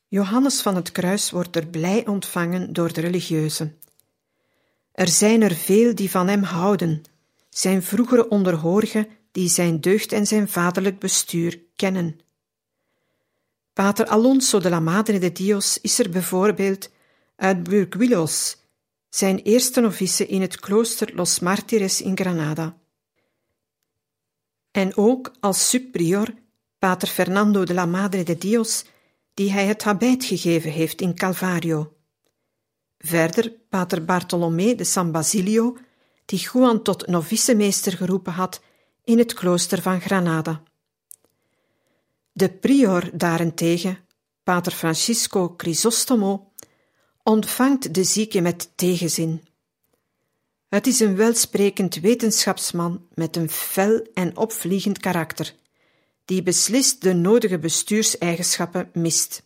Johannes 0.08 0.62
van 0.62 0.76
het 0.76 0.92
Kruis 0.92 1.32
wordt 1.32 1.56
er 1.56 1.68
blij 1.68 2.08
ontvangen 2.08 2.74
door 2.74 2.94
de 2.94 3.02
religieuzen. 3.02 3.78
Er 4.94 5.08
zijn 5.08 5.42
er 5.42 5.56
veel 5.56 5.96
die 5.96 6.12
van 6.12 6.28
hem 6.28 6.44
houden, 6.44 7.02
zijn 7.50 7.84
vroegere 7.84 8.30
onderhorigen 8.30 9.08
die 9.32 9.50
zijn 9.50 9.82
deugd 9.82 10.12
en 10.12 10.28
zijn 10.28 10.50
vaderlijk 10.50 11.00
bestuur 11.00 11.60
kennen. 11.76 12.20
Pater 13.74 14.06
Alonso 14.06 14.60
de 14.60 14.70
la 14.70 14.80
Madre 14.80 15.20
de 15.20 15.32
Dios 15.32 15.82
is 15.82 16.00
er 16.00 16.10
bijvoorbeeld 16.10 16.90
uit 17.36 17.64
Burguilos, 17.64 18.58
zijn 19.10 19.40
eerste 19.40 19.82
novice 19.82 20.28
in 20.28 20.42
het 20.42 20.60
klooster 20.60 21.16
Los 21.16 21.40
Martires 21.40 22.02
in 22.02 22.18
Granada. 22.18 22.78
En 24.72 24.98
ook 24.98 25.32
als 25.40 25.70
subprior 25.70 26.34
Pater 26.80 27.08
Fernando 27.08 27.64
de 27.64 27.74
la 27.74 27.86
Madre 27.86 28.24
de 28.24 28.38
Dios, 28.38 28.86
die 29.34 29.52
hij 29.52 29.66
het 29.66 29.84
habit 29.84 30.26
gegeven 30.26 30.72
heeft 30.72 31.02
in 31.02 31.16
Calvario. 31.16 31.93
Verder 33.06 33.52
Pater 33.70 34.06
Bartolomé 34.06 34.76
de 34.76 34.84
San 34.84 35.12
Basilio, 35.12 35.78
die 36.26 36.40
Juan 36.40 36.84
tot 36.84 37.08
novicemeester 37.08 37.98
geroepen 37.98 38.34
had 38.34 38.62
in 39.04 39.18
het 39.18 39.34
klooster 39.34 39.82
van 39.82 40.02
Granada. 40.02 40.64
De 42.32 42.50
prior 42.50 43.10
daarentegen, 43.14 43.98
Pater 44.44 44.72
Francisco 44.72 45.56
Crisostomo, 45.56 46.52
ontvangt 47.24 47.94
de 47.94 48.04
zieke 48.04 48.42
met 48.42 48.72
tegenzin. 48.76 49.42
Het 50.68 50.88
is 50.88 51.00
een 51.00 51.16
welsprekend 51.16 51.96
wetenschapsman 51.96 53.08
met 53.14 53.36
een 53.36 53.50
fel 53.50 54.08
en 54.14 54.38
opvliegend 54.38 54.98
karakter, 55.00 55.56
die 56.26 56.44
beslist 56.44 57.02
de 57.02 57.14
nodige 57.14 57.60
bestuurseigenschappen 57.60 58.90
mist. 58.94 59.44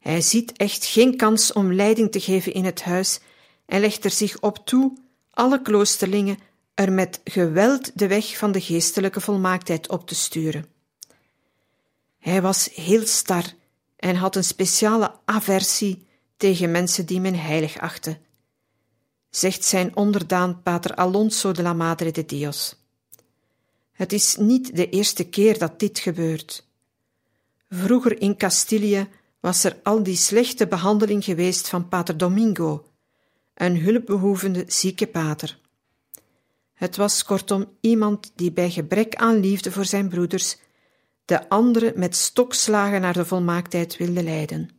Hij 0.00 0.20
ziet 0.20 0.52
echt 0.52 0.84
geen 0.84 1.16
kans 1.16 1.52
om 1.52 1.74
leiding 1.74 2.12
te 2.12 2.20
geven 2.20 2.52
in 2.52 2.64
het 2.64 2.82
huis 2.82 3.20
en 3.66 3.80
legt 3.80 4.04
er 4.04 4.10
zich 4.10 4.40
op 4.40 4.66
toe 4.66 4.96
alle 5.30 5.62
kloosterlingen 5.62 6.38
er 6.74 6.92
met 6.92 7.20
geweld 7.24 7.98
de 7.98 8.06
weg 8.06 8.36
van 8.36 8.52
de 8.52 8.60
geestelijke 8.60 9.20
volmaaktheid 9.20 9.88
op 9.88 10.06
te 10.06 10.14
sturen. 10.14 10.66
Hij 12.18 12.42
was 12.42 12.70
heel 12.74 13.06
star 13.06 13.44
en 13.96 14.16
had 14.16 14.36
een 14.36 14.44
speciale 14.44 15.12
aversie 15.24 16.06
tegen 16.36 16.70
mensen 16.70 17.06
die 17.06 17.20
men 17.20 17.34
heilig 17.34 17.78
achtte, 17.78 18.18
zegt 19.30 19.64
zijn 19.64 19.96
onderdaan 19.96 20.62
Pater 20.62 20.94
Alonso 20.94 21.52
de 21.52 21.62
la 21.62 21.72
Madre 21.72 22.10
de 22.10 22.24
Dios. 22.24 22.76
Het 23.92 24.12
is 24.12 24.36
niet 24.36 24.76
de 24.76 24.88
eerste 24.88 25.24
keer 25.24 25.58
dat 25.58 25.78
dit 25.78 25.98
gebeurt. 25.98 26.66
Vroeger 27.68 28.20
in 28.20 28.36
Castilië 28.36 29.08
was 29.40 29.64
er 29.64 29.80
al 29.82 30.02
die 30.02 30.16
slechte 30.16 30.66
behandeling 30.66 31.24
geweest 31.24 31.68
van 31.68 31.88
Pater 31.88 32.16
Domingo, 32.16 32.86
een 33.54 33.80
hulpbehoevende 33.80 34.64
zieke 34.66 35.06
pater. 35.06 35.58
Het 36.72 36.96
was 36.96 37.24
kortom 37.24 37.76
iemand 37.80 38.32
die 38.34 38.52
bij 38.52 38.70
gebrek 38.70 39.14
aan 39.14 39.40
liefde 39.40 39.72
voor 39.72 39.84
zijn 39.84 40.08
broeders 40.08 40.56
de 41.24 41.48
anderen 41.48 41.92
met 41.98 42.16
stokslagen 42.16 43.00
naar 43.00 43.12
de 43.12 43.24
volmaaktheid 43.24 43.96
wilde 43.96 44.22
leiden. 44.22 44.70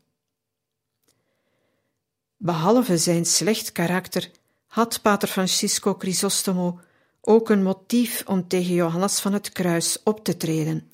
Behalve 2.38 2.98
zijn 2.98 3.26
slecht 3.26 3.72
karakter 3.72 4.32
had 4.68 5.02
Pater 5.02 5.28
Francisco 5.28 5.96
Crisostomo 5.96 6.80
ook 7.22 7.50
een 7.50 7.64
motief 7.64 8.24
om 8.26 8.48
tegen 8.48 8.74
Johannes 8.74 9.20
van 9.20 9.34
het 9.34 9.52
Kruis 9.52 10.04
op 10.04 10.24
te 10.24 10.38
treden 10.38 10.90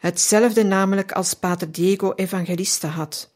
hetzelfde 0.00 0.62
namelijk 0.62 1.12
als 1.12 1.34
Pater 1.34 1.72
Diego 1.72 2.12
Evangelista 2.12 2.88
had. 2.88 3.34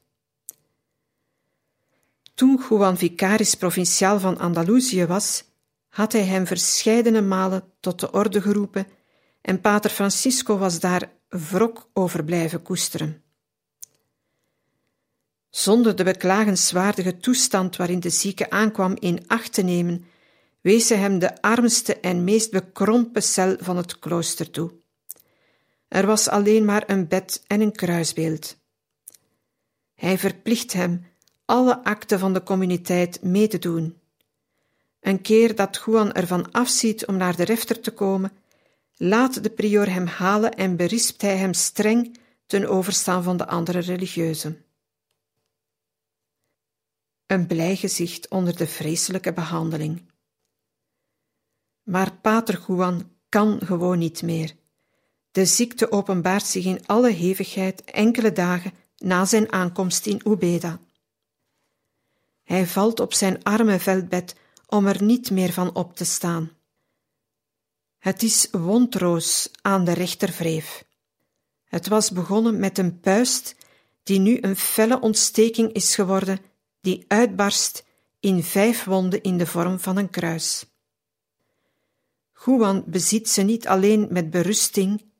Toen 2.34 2.64
Juan 2.68 2.96
Vicaris 2.96 3.54
provinciaal 3.54 4.20
van 4.20 4.38
Andalusië 4.38 5.06
was, 5.06 5.44
had 5.88 6.12
hij 6.12 6.24
hem 6.24 6.46
verscheidene 6.46 7.20
malen 7.20 7.64
tot 7.80 8.00
de 8.00 8.10
orde 8.10 8.42
geroepen 8.42 8.86
en 9.40 9.60
Pater 9.60 9.90
Francisco 9.90 10.58
was 10.58 10.80
daar 10.80 11.12
wrok 11.28 11.88
over 11.92 12.24
blijven 12.24 12.62
koesteren. 12.62 13.22
Zonder 15.50 15.96
de 15.96 16.04
beklagenswaardige 16.04 17.16
toestand 17.16 17.76
waarin 17.76 18.00
de 18.00 18.10
zieke 18.10 18.50
aankwam 18.50 18.96
in 18.98 19.24
acht 19.26 19.52
te 19.52 19.62
nemen, 19.62 20.04
wees 20.60 20.88
hij 20.88 20.98
hem 20.98 21.18
de 21.18 21.42
armste 21.42 22.00
en 22.00 22.24
meest 22.24 22.50
bekrompen 22.50 23.22
cel 23.22 23.56
van 23.60 23.76
het 23.76 23.98
klooster 23.98 24.50
toe. 24.50 24.82
Er 25.94 26.06
was 26.06 26.28
alleen 26.28 26.64
maar 26.64 26.82
een 26.86 27.08
bed 27.08 27.44
en 27.46 27.60
een 27.60 27.72
kruisbeeld. 27.72 28.56
Hij 29.94 30.18
verplicht 30.18 30.72
hem 30.72 31.06
alle 31.44 31.84
akten 31.84 32.18
van 32.18 32.32
de 32.32 32.42
communiteit 32.42 33.22
mee 33.22 33.48
te 33.48 33.58
doen. 33.58 33.98
Een 35.00 35.20
keer 35.20 35.54
dat 35.54 35.82
Juan 35.86 36.12
ervan 36.12 36.52
afziet 36.52 37.06
om 37.06 37.16
naar 37.16 37.36
de 37.36 37.44
refter 37.44 37.80
te 37.80 37.90
komen, 37.90 38.32
laat 38.96 39.42
de 39.42 39.50
prior 39.50 39.90
hem 39.90 40.06
halen 40.06 40.54
en 40.54 40.76
berispt 40.76 41.22
hij 41.22 41.36
hem 41.36 41.52
streng 41.52 42.18
ten 42.46 42.68
overstaan 42.68 43.22
van 43.22 43.36
de 43.36 43.46
andere 43.46 43.78
religieuzen. 43.78 44.64
een 47.26 47.46
blij 47.46 47.76
gezicht 47.76 48.28
onder 48.28 48.56
de 48.56 48.66
vreselijke 48.66 49.32
behandeling. 49.32 50.10
Maar 51.82 52.16
Pater 52.16 52.64
Juan 52.66 53.10
kan 53.28 53.60
gewoon 53.60 53.98
niet 53.98 54.22
meer. 54.22 54.62
De 55.34 55.44
ziekte 55.44 55.90
openbaart 55.90 56.46
zich 56.46 56.64
in 56.64 56.86
alle 56.86 57.10
hevigheid 57.10 57.84
enkele 57.84 58.32
dagen 58.32 58.72
na 58.96 59.24
zijn 59.24 59.52
aankomst 59.52 60.06
in 60.06 60.20
Ubeda. 60.24 60.80
Hij 62.42 62.66
valt 62.66 63.00
op 63.00 63.14
zijn 63.14 63.42
arme 63.42 63.78
veldbed 63.78 64.34
om 64.66 64.86
er 64.86 65.02
niet 65.02 65.30
meer 65.30 65.52
van 65.52 65.74
op 65.74 65.96
te 65.96 66.04
staan. 66.04 66.50
Het 67.98 68.22
is 68.22 68.48
wondroos 68.50 69.50
aan 69.62 69.84
de 69.84 69.92
rechtervreef. 69.92 70.84
Het 71.64 71.88
was 71.88 72.10
begonnen 72.10 72.58
met 72.58 72.78
een 72.78 73.00
puist 73.00 73.56
die 74.02 74.18
nu 74.18 74.38
een 74.40 74.56
felle 74.56 75.00
ontsteking 75.00 75.72
is 75.72 75.94
geworden, 75.94 76.38
die 76.80 77.04
uitbarst 77.08 77.84
in 78.20 78.42
vijf 78.42 78.84
wonden 78.84 79.22
in 79.22 79.38
de 79.38 79.46
vorm 79.46 79.80
van 79.80 79.96
een 79.96 80.10
kruis. 80.10 80.66
Juan 82.44 82.84
beziet 82.86 83.28
ze 83.28 83.42
niet 83.42 83.68
alleen 83.68 84.06
met 84.10 84.30
berusting, 84.30 85.12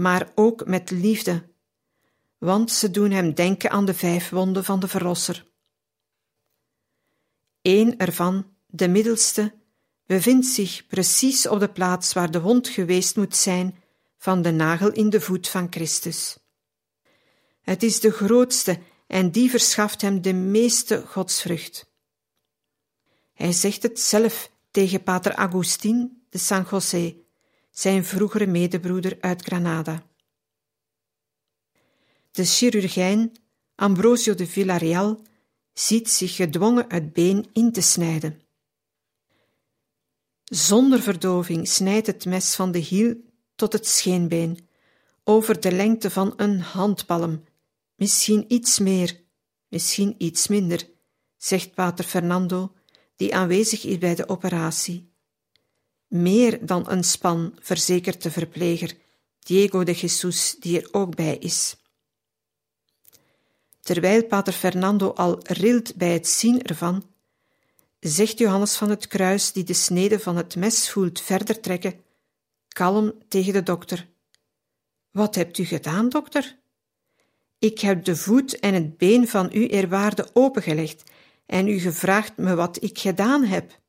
maar 0.00 0.32
ook 0.34 0.66
met 0.66 0.90
liefde, 0.90 1.48
want 2.38 2.70
ze 2.70 2.90
doen 2.90 3.10
hem 3.10 3.34
denken 3.34 3.70
aan 3.70 3.84
de 3.84 3.94
vijf 3.94 4.28
wonden 4.28 4.64
van 4.64 4.80
de 4.80 4.88
Verlosser. 4.88 5.46
Eén 7.62 7.98
ervan, 7.98 8.54
de 8.66 8.88
middelste, 8.88 9.54
bevindt 10.06 10.46
zich 10.46 10.86
precies 10.86 11.46
op 11.46 11.60
de 11.60 11.68
plaats 11.68 12.12
waar 12.12 12.30
de 12.30 12.40
wond 12.40 12.68
geweest 12.68 13.16
moet 13.16 13.36
zijn 13.36 13.76
van 14.16 14.42
de 14.42 14.50
nagel 14.50 14.92
in 14.92 15.10
de 15.10 15.20
voet 15.20 15.48
van 15.48 15.66
Christus. 15.70 16.38
Het 17.60 17.82
is 17.82 18.00
de 18.00 18.10
grootste 18.10 18.78
en 19.06 19.30
die 19.30 19.50
verschaft 19.50 20.00
hem 20.00 20.22
de 20.22 20.32
meeste 20.32 21.06
godsvrucht. 21.06 21.90
Hij 23.32 23.52
zegt 23.52 23.82
het 23.82 24.00
zelf 24.00 24.50
tegen 24.70 25.02
pater 25.02 25.34
Agustin 25.34 26.24
de 26.28 26.38
San 26.38 26.66
José, 26.70 27.16
zijn 27.70 28.04
vroegere 28.04 28.46
medebroeder 28.46 29.16
uit 29.20 29.42
Granada. 29.42 30.02
De 32.30 32.44
chirurgijn 32.44 33.32
Ambrosio 33.74 34.34
de 34.34 34.46
Villarreal 34.46 35.22
ziet 35.72 36.10
zich 36.10 36.36
gedwongen 36.36 36.84
het 36.88 37.12
been 37.12 37.46
in 37.52 37.72
te 37.72 37.80
snijden. 37.80 38.40
Zonder 40.44 41.00
verdoving 41.00 41.68
snijdt 41.68 42.06
het 42.06 42.24
mes 42.24 42.54
van 42.54 42.72
de 42.72 42.78
hiel 42.78 43.16
tot 43.54 43.72
het 43.72 43.86
scheenbeen, 43.86 44.68
over 45.24 45.60
de 45.60 45.72
lengte 45.72 46.10
van 46.10 46.32
een 46.36 46.60
handpalm, 46.60 47.44
misschien 47.94 48.44
iets 48.48 48.78
meer, 48.78 49.20
misschien 49.68 50.14
iets 50.18 50.48
minder, 50.48 50.88
zegt 51.36 51.74
pater 51.74 52.04
Fernando, 52.04 52.74
die 53.16 53.34
aanwezig 53.34 53.84
is 53.84 53.98
bij 53.98 54.14
de 54.14 54.28
operatie. 54.28 55.09
Meer 56.10 56.66
dan 56.66 56.90
een 56.90 57.04
span, 57.04 57.54
verzekert 57.60 58.22
de 58.22 58.30
verpleger, 58.30 58.96
Diego 59.38 59.84
de 59.84 59.92
Jesus, 59.92 60.56
die 60.60 60.80
er 60.80 60.88
ook 60.92 61.16
bij 61.16 61.36
is. 61.36 61.76
Terwijl 63.80 64.24
pater 64.24 64.52
Fernando 64.52 65.12
al 65.12 65.38
rilt 65.42 65.96
bij 65.96 66.12
het 66.12 66.28
zien 66.28 66.62
ervan, 66.62 67.04
zegt 68.00 68.38
Johannes 68.38 68.76
van 68.76 68.90
het 68.90 69.06
Kruis, 69.06 69.52
die 69.52 69.64
de 69.64 69.74
snede 69.74 70.20
van 70.20 70.36
het 70.36 70.56
mes 70.56 70.90
voelt 70.90 71.20
verder 71.20 71.60
trekken, 71.60 72.00
kalm 72.68 73.12
tegen 73.28 73.52
de 73.52 73.62
dokter. 73.62 74.08
Wat 75.10 75.34
hebt 75.34 75.58
u 75.58 75.64
gedaan, 75.64 76.08
dokter? 76.08 76.58
Ik 77.58 77.78
heb 77.78 78.04
de 78.04 78.16
voet 78.16 78.58
en 78.58 78.74
het 78.74 78.98
been 78.98 79.28
van 79.28 79.50
u 79.52 79.66
eerwaarde 79.66 80.28
opengelegd 80.32 81.10
en 81.46 81.68
u 81.68 81.78
gevraagd 81.78 82.36
me 82.36 82.54
wat 82.54 82.82
ik 82.82 82.98
gedaan 82.98 83.44
heb. 83.44 83.79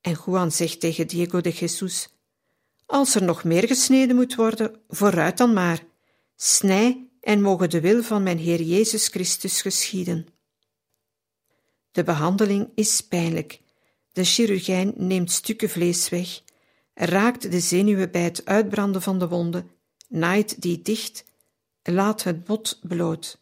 En 0.00 0.18
Juan 0.24 0.52
zegt 0.52 0.80
tegen 0.80 1.06
Diego 1.06 1.40
de 1.40 1.50
Jesus: 1.50 2.08
Als 2.86 3.14
er 3.14 3.22
nog 3.22 3.44
meer 3.44 3.66
gesneden 3.66 4.16
moet 4.16 4.34
worden, 4.34 4.80
vooruit 4.88 5.38
dan 5.38 5.52
maar. 5.52 5.84
Snij 6.36 7.08
en 7.20 7.40
mogen 7.40 7.70
de 7.70 7.80
wil 7.80 8.02
van 8.02 8.22
mijn 8.22 8.38
Heer 8.38 8.62
Jezus 8.62 9.08
Christus 9.08 9.62
geschieden. 9.62 10.26
De 11.90 12.02
behandeling 12.02 12.68
is 12.74 13.00
pijnlijk. 13.00 13.60
De 14.12 14.24
chirurgijn 14.24 14.92
neemt 14.96 15.30
stukken 15.30 15.70
vlees 15.70 16.08
weg, 16.08 16.42
raakt 16.94 17.50
de 17.50 17.60
zenuwen 17.60 18.10
bij 18.10 18.22
het 18.22 18.44
uitbranden 18.44 19.02
van 19.02 19.18
de 19.18 19.28
wonden, 19.28 19.70
naait 20.08 20.62
die 20.62 20.82
dicht, 20.82 21.24
laat 21.82 22.22
het 22.22 22.44
bot 22.44 22.78
bloot. 22.82 23.38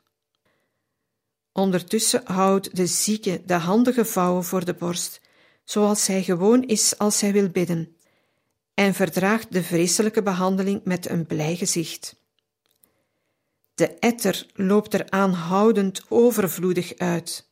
Ondertussen 1.53 2.23
houdt 2.25 2.77
de 2.77 2.87
zieke 2.87 3.43
de 3.47 3.55
handen 3.55 3.95
gevouwen 3.95 4.45
voor 4.45 4.65
de 4.65 4.75
borst, 4.75 5.21
zoals 5.67 6.07
hij 6.07 6.23
gewoon 6.23 6.63
is 6.63 6.99
als 6.99 7.21
hij 7.21 7.33
wil 7.33 7.49
bidden, 7.49 7.97
en 8.75 8.95
verdraagt 8.95 9.53
de 9.53 9.63
vreselijke 9.63 10.23
behandeling 10.23 10.81
met 10.85 11.09
een 11.09 11.27
blij 11.27 11.57
gezicht. 11.57 12.17
De 13.75 13.89
etter 13.89 14.47
loopt 14.55 14.95
er 14.95 15.11
aanhoudend 15.11 16.03
overvloedig 16.09 16.97
uit. 16.97 17.49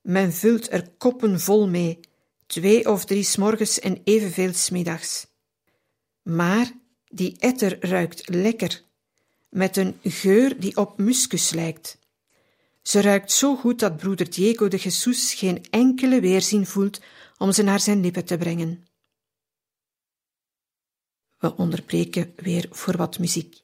Men 0.00 0.32
vult 0.32 0.72
er 0.72 0.88
koppen 0.98 1.40
vol 1.40 1.68
mee, 1.68 2.00
twee 2.46 2.90
of 2.90 3.04
drie 3.04 3.22
s'morgens 3.24 3.78
en 3.78 4.00
evenveel 4.04 4.52
s'middags. 4.52 5.26
Maar 6.22 6.72
die 7.04 7.36
etter 7.38 7.88
ruikt 7.88 8.28
lekker, 8.28 8.82
met 9.48 9.76
een 9.76 9.98
geur 10.02 10.60
die 10.60 10.76
op 10.76 10.98
muskus 10.98 11.50
lijkt. 11.50 11.98
Ze 12.82 13.00
ruikt 13.00 13.32
zo 13.32 13.56
goed 13.56 13.78
dat 13.78 13.96
broeder 13.96 14.30
Diego 14.30 14.68
de 14.68 14.76
Jesus 14.76 15.34
geen 15.34 15.64
enkele 15.70 16.20
weerzin 16.20 16.66
voelt 16.66 17.00
om 17.38 17.52
ze 17.52 17.62
naar 17.62 17.80
zijn 17.80 18.00
lippen 18.00 18.24
te 18.24 18.36
brengen. 18.36 18.86
We 21.38 21.56
onderbreken 21.56 22.32
weer 22.36 22.66
voor 22.70 22.96
wat 22.96 23.18
muziek. 23.18 23.62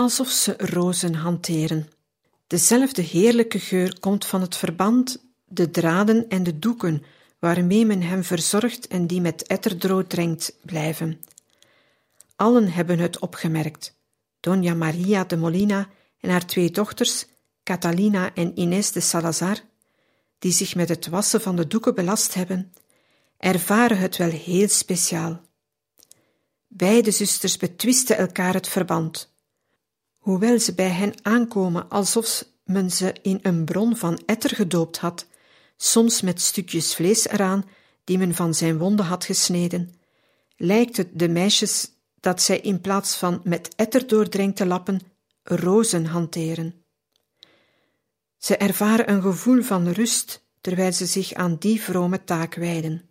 Alsof 0.00 0.30
ze 0.30 0.54
rozen 0.58 1.14
hanteren. 1.14 1.88
Dezelfde 2.46 3.02
heerlijke 3.02 3.58
geur 3.58 3.98
komt 3.98 4.24
van 4.26 4.40
het 4.40 4.56
verband, 4.56 5.24
de 5.44 5.70
draden 5.70 6.28
en 6.28 6.42
de 6.42 6.58
doeken 6.58 7.02
waarmee 7.38 7.86
men 7.86 8.02
hem 8.02 8.24
verzorgt 8.24 8.86
en 8.86 9.06
die 9.06 9.20
met 9.20 9.46
etterdrood 9.46 10.10
drenkt 10.10 10.56
blijven. 10.62 11.20
Allen 12.36 12.68
hebben 12.68 12.98
het 12.98 13.18
opgemerkt. 13.18 13.98
Doña 14.40 14.76
Maria 14.76 15.24
de 15.24 15.36
Molina 15.36 15.88
en 16.20 16.30
haar 16.30 16.46
twee 16.46 16.70
dochters, 16.70 17.26
Catalina 17.62 18.34
en 18.34 18.58
Inés 18.58 18.92
de 18.92 19.00
Salazar, 19.00 19.58
die 20.38 20.52
zich 20.52 20.74
met 20.74 20.88
het 20.88 21.08
wassen 21.08 21.40
van 21.40 21.56
de 21.56 21.66
doeken 21.66 21.94
belast 21.94 22.34
hebben, 22.34 22.72
ervaren 23.38 23.98
het 23.98 24.16
wel 24.16 24.30
heel 24.30 24.68
speciaal. 24.68 25.40
Beide 26.66 27.10
zusters 27.10 27.56
betwisten 27.56 28.16
elkaar 28.16 28.54
het 28.54 28.68
verband. 28.68 29.29
Hoewel 30.20 30.58
ze 30.58 30.74
bij 30.74 30.88
hen 30.88 31.14
aankomen 31.22 31.88
alsof 31.88 32.44
men 32.64 32.90
ze 32.90 33.14
in 33.22 33.38
een 33.42 33.64
bron 33.64 33.96
van 33.96 34.22
etter 34.26 34.50
gedoopt 34.50 34.98
had, 34.98 35.26
soms 35.76 36.20
met 36.20 36.40
stukjes 36.40 36.94
vlees 36.94 37.28
eraan 37.28 37.64
die 38.04 38.18
men 38.18 38.34
van 38.34 38.54
zijn 38.54 38.78
wonden 38.78 39.06
had 39.06 39.24
gesneden, 39.24 39.94
lijkt 40.56 40.96
het 40.96 41.08
de 41.12 41.28
meisjes 41.28 41.90
dat 42.20 42.42
zij 42.42 42.60
in 42.60 42.80
plaats 42.80 43.16
van 43.16 43.40
met 43.44 43.74
etter 43.76 44.06
doordrenkte 44.06 44.66
lappen 44.66 45.00
rozen 45.42 46.04
hanteren. 46.04 46.84
Ze 48.38 48.56
ervaren 48.56 49.10
een 49.10 49.22
gevoel 49.22 49.62
van 49.62 49.88
rust 49.88 50.44
terwijl 50.60 50.92
ze 50.92 51.06
zich 51.06 51.32
aan 51.32 51.56
die 51.58 51.80
vrome 51.80 52.24
taak 52.24 52.54
wijden. 52.54 53.08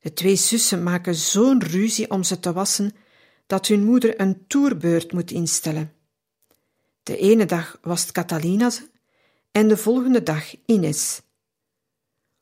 De 0.00 0.12
twee 0.12 0.36
zussen 0.36 0.82
maken 0.82 1.14
zo'n 1.14 1.62
ruzie 1.62 2.10
om 2.10 2.22
ze 2.22 2.40
te 2.40 2.52
wassen 2.52 2.94
dat 3.52 3.66
hun 3.66 3.84
moeder 3.84 4.20
een 4.20 4.46
toerbeurt 4.46 5.12
moet 5.12 5.30
instellen. 5.30 5.92
De 7.02 7.16
ene 7.16 7.44
dag 7.44 7.78
wast 7.82 8.12
Catalina 8.12 8.70
ze 8.70 8.90
en 9.50 9.68
de 9.68 9.76
volgende 9.76 10.22
dag 10.22 10.54
Ines. 10.66 11.22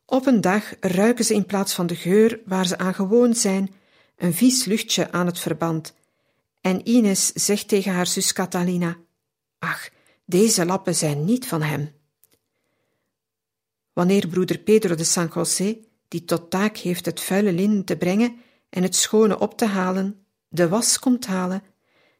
Op 0.04 0.26
een 0.26 0.40
dag 0.40 0.74
ruiken 0.80 1.24
ze 1.24 1.34
in 1.34 1.46
plaats 1.46 1.74
van 1.74 1.86
de 1.86 1.96
geur 1.96 2.40
waar 2.44 2.66
ze 2.66 2.78
aan 2.78 2.94
gewoon 2.94 3.34
zijn 3.34 3.74
een 4.16 4.34
vies 4.34 4.64
luchtje 4.64 5.12
aan 5.12 5.26
het 5.26 5.38
verband 5.38 5.94
en 6.60 6.88
Ines 6.88 7.32
zegt 7.32 7.68
tegen 7.68 7.92
haar 7.92 8.06
zus 8.06 8.32
Catalina: 8.32 8.96
Ach, 9.58 9.90
deze 10.24 10.64
lappen 10.64 10.94
zijn 10.94 11.24
niet 11.24 11.46
van 11.46 11.62
hem. 11.62 11.92
Wanneer 13.92 14.28
broeder 14.28 14.58
Pedro 14.58 14.94
de 14.94 15.04
San 15.04 15.30
José, 15.34 15.78
die 16.08 16.24
tot 16.24 16.50
taak 16.50 16.76
heeft 16.76 17.06
het 17.06 17.20
vuile 17.20 17.52
linnen 17.52 17.84
te 17.84 17.96
brengen 17.96 18.36
en 18.68 18.82
het 18.82 18.96
schone 18.96 19.38
op 19.38 19.56
te 19.56 19.66
halen, 19.66 20.19
de 20.50 20.68
was 20.68 20.98
komt 20.98 21.26
halen, 21.26 21.62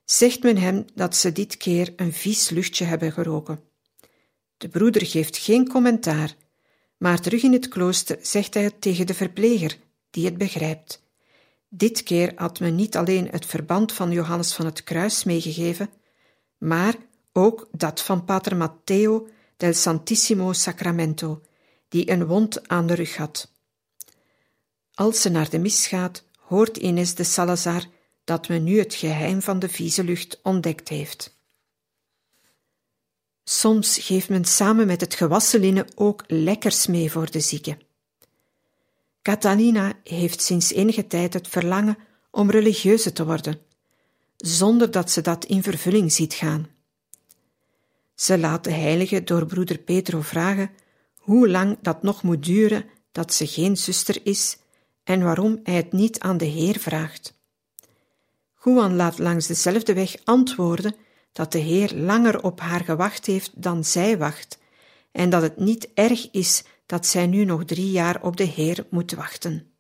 zegt 0.04 0.42
men 0.42 0.56
hem 0.56 0.84
dat 0.94 1.16
ze 1.16 1.32
dit 1.32 1.56
keer 1.56 1.92
een 1.96 2.12
vies 2.12 2.48
luchtje 2.48 2.84
hebben 2.84 3.12
geroken. 3.12 3.60
De 4.56 4.68
broeder 4.68 5.06
geeft 5.06 5.36
geen 5.36 5.68
commentaar, 5.68 6.34
maar 6.96 7.20
terug 7.20 7.42
in 7.42 7.52
het 7.52 7.68
klooster 7.68 8.18
zegt 8.22 8.54
hij 8.54 8.62
het 8.62 8.80
tegen 8.80 9.06
de 9.06 9.14
verpleger, 9.14 9.78
die 10.10 10.24
het 10.24 10.38
begrijpt. 10.38 11.02
Dit 11.68 12.02
keer 12.02 12.32
had 12.36 12.60
men 12.60 12.74
niet 12.74 12.96
alleen 12.96 13.28
het 13.30 13.46
verband 13.46 13.92
van 13.92 14.10
Johannes 14.10 14.52
van 14.52 14.66
het 14.66 14.84
Kruis 14.84 15.24
meegegeven, 15.24 15.90
maar 16.58 16.94
ook 17.32 17.68
dat 17.72 18.02
van 18.02 18.24
Pater 18.24 18.56
Matteo 18.56 19.28
del 19.56 19.74
Santissimo 19.74 20.52
Sacramento, 20.52 21.40
die 21.88 22.10
een 22.10 22.26
wond 22.26 22.68
aan 22.68 22.86
de 22.86 22.94
rug 22.94 23.16
had. 23.16 23.52
Als 24.94 25.20
ze 25.20 25.28
naar 25.28 25.50
de 25.50 25.58
mis 25.58 25.86
gaat, 25.86 26.24
hoort 26.38 26.76
Ines 26.76 27.14
de 27.14 27.24
Salazar 27.24 27.86
dat 28.30 28.48
men 28.48 28.64
nu 28.64 28.78
het 28.78 28.94
geheim 28.94 29.42
van 29.42 29.58
de 29.58 29.68
vieze 29.68 30.04
lucht 30.04 30.40
ontdekt 30.42 30.88
heeft. 30.88 31.38
Soms 33.44 33.98
geeft 33.98 34.28
men 34.28 34.44
samen 34.44 34.86
met 34.86 35.00
het 35.00 35.14
gewassen 35.14 35.60
linnen 35.60 35.86
ook 35.94 36.24
lekkers 36.26 36.86
mee 36.86 37.10
voor 37.10 37.30
de 37.30 37.40
zieke. 37.40 37.78
Catalina 39.22 39.92
heeft 40.04 40.42
sinds 40.42 40.72
enige 40.72 41.06
tijd 41.06 41.34
het 41.34 41.48
verlangen 41.48 41.98
om 42.30 42.50
religieuze 42.50 43.12
te 43.12 43.24
worden, 43.24 43.60
zonder 44.36 44.90
dat 44.90 45.10
ze 45.10 45.20
dat 45.20 45.44
in 45.44 45.62
vervulling 45.62 46.12
ziet 46.12 46.34
gaan. 46.34 46.68
Ze 48.14 48.38
laat 48.38 48.64
de 48.64 48.72
heilige 48.72 49.24
door 49.24 49.46
broeder 49.46 49.78
Pedro 49.78 50.20
vragen 50.20 50.70
hoe 51.16 51.48
lang 51.48 51.78
dat 51.82 52.02
nog 52.02 52.22
moet 52.22 52.44
duren 52.44 52.84
dat 53.12 53.34
ze 53.34 53.46
geen 53.46 53.76
zuster 53.76 54.20
is 54.26 54.58
en 55.04 55.22
waarom 55.22 55.60
hij 55.62 55.74
het 55.74 55.92
niet 55.92 56.20
aan 56.20 56.36
de 56.36 56.44
Heer 56.44 56.78
vraagt. 56.78 57.38
Juan 58.64 58.96
laat 58.96 59.18
langs 59.18 59.46
dezelfde 59.46 59.94
weg 59.94 60.16
antwoorden 60.24 60.94
dat 61.32 61.52
de 61.52 61.58
Heer 61.58 61.94
langer 61.94 62.42
op 62.42 62.60
haar 62.60 62.84
gewacht 62.84 63.26
heeft 63.26 63.62
dan 63.62 63.84
zij 63.84 64.18
wacht 64.18 64.58
en 65.12 65.30
dat 65.30 65.42
het 65.42 65.56
niet 65.56 65.88
erg 65.94 66.30
is 66.30 66.64
dat 66.86 67.06
zij 67.06 67.26
nu 67.26 67.44
nog 67.44 67.64
drie 67.64 67.90
jaar 67.90 68.22
op 68.22 68.36
de 68.36 68.44
Heer 68.44 68.86
moet 68.90 69.12
wachten. 69.12 69.70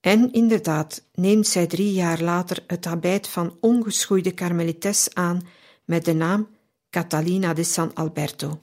En 0.00 0.32
inderdaad 0.32 1.04
neemt 1.14 1.46
zij 1.46 1.66
drie 1.66 1.92
jaar 1.92 2.20
later 2.20 2.64
het 2.66 2.84
habit 2.84 3.28
van 3.28 3.56
ongeschoeide 3.60 4.32
karmelites 4.32 5.14
aan 5.14 5.46
met 5.84 6.04
de 6.04 6.14
naam 6.14 6.48
Catalina 6.90 7.54
de 7.54 7.64
San 7.64 7.94
Alberto. 7.94 8.60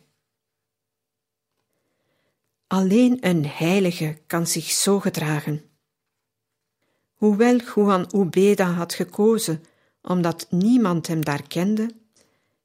Alleen 2.68 3.18
een 3.20 3.46
heilige 3.46 4.22
kan 4.28 4.48
zich 4.48 4.70
zo 4.70 5.00
gedragen. 5.00 5.71
Hoewel 7.22 7.60
Juan 7.76 8.10
Ubeda 8.16 8.66
had 8.66 8.94
gekozen 8.94 9.64
omdat 10.02 10.48
niemand 10.50 11.08
hem 11.08 11.24
daar 11.24 11.48
kende, 11.48 11.90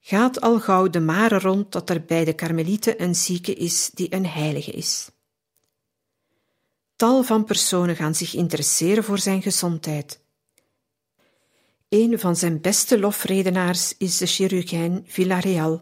gaat 0.00 0.40
al 0.40 0.60
gauw 0.60 0.88
de 0.88 1.00
mare 1.00 1.38
rond 1.38 1.72
dat 1.72 1.90
er 1.90 2.04
bij 2.04 2.24
de 2.24 2.32
karmelieten 2.32 3.02
een 3.02 3.14
zieke 3.14 3.54
is 3.54 3.90
die 3.94 4.14
een 4.14 4.26
heilige 4.26 4.70
is. 4.70 5.10
Tal 6.96 7.22
van 7.22 7.44
personen 7.44 7.96
gaan 7.96 8.14
zich 8.14 8.34
interesseren 8.34 9.04
voor 9.04 9.18
zijn 9.18 9.42
gezondheid. 9.42 10.20
Een 11.88 12.18
van 12.18 12.36
zijn 12.36 12.60
beste 12.60 12.98
lofredenaars 12.98 13.94
is 13.98 14.18
de 14.18 14.26
chirurgijn 14.26 15.04
Villarreal, 15.06 15.80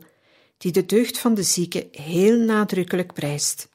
die 0.57 0.72
de 0.72 0.87
deugd 0.87 1.18
van 1.18 1.35
de 1.35 1.43
zieke 1.43 1.89
heel 1.91 2.39
nadrukkelijk 2.39 3.12
prijst. 3.12 3.68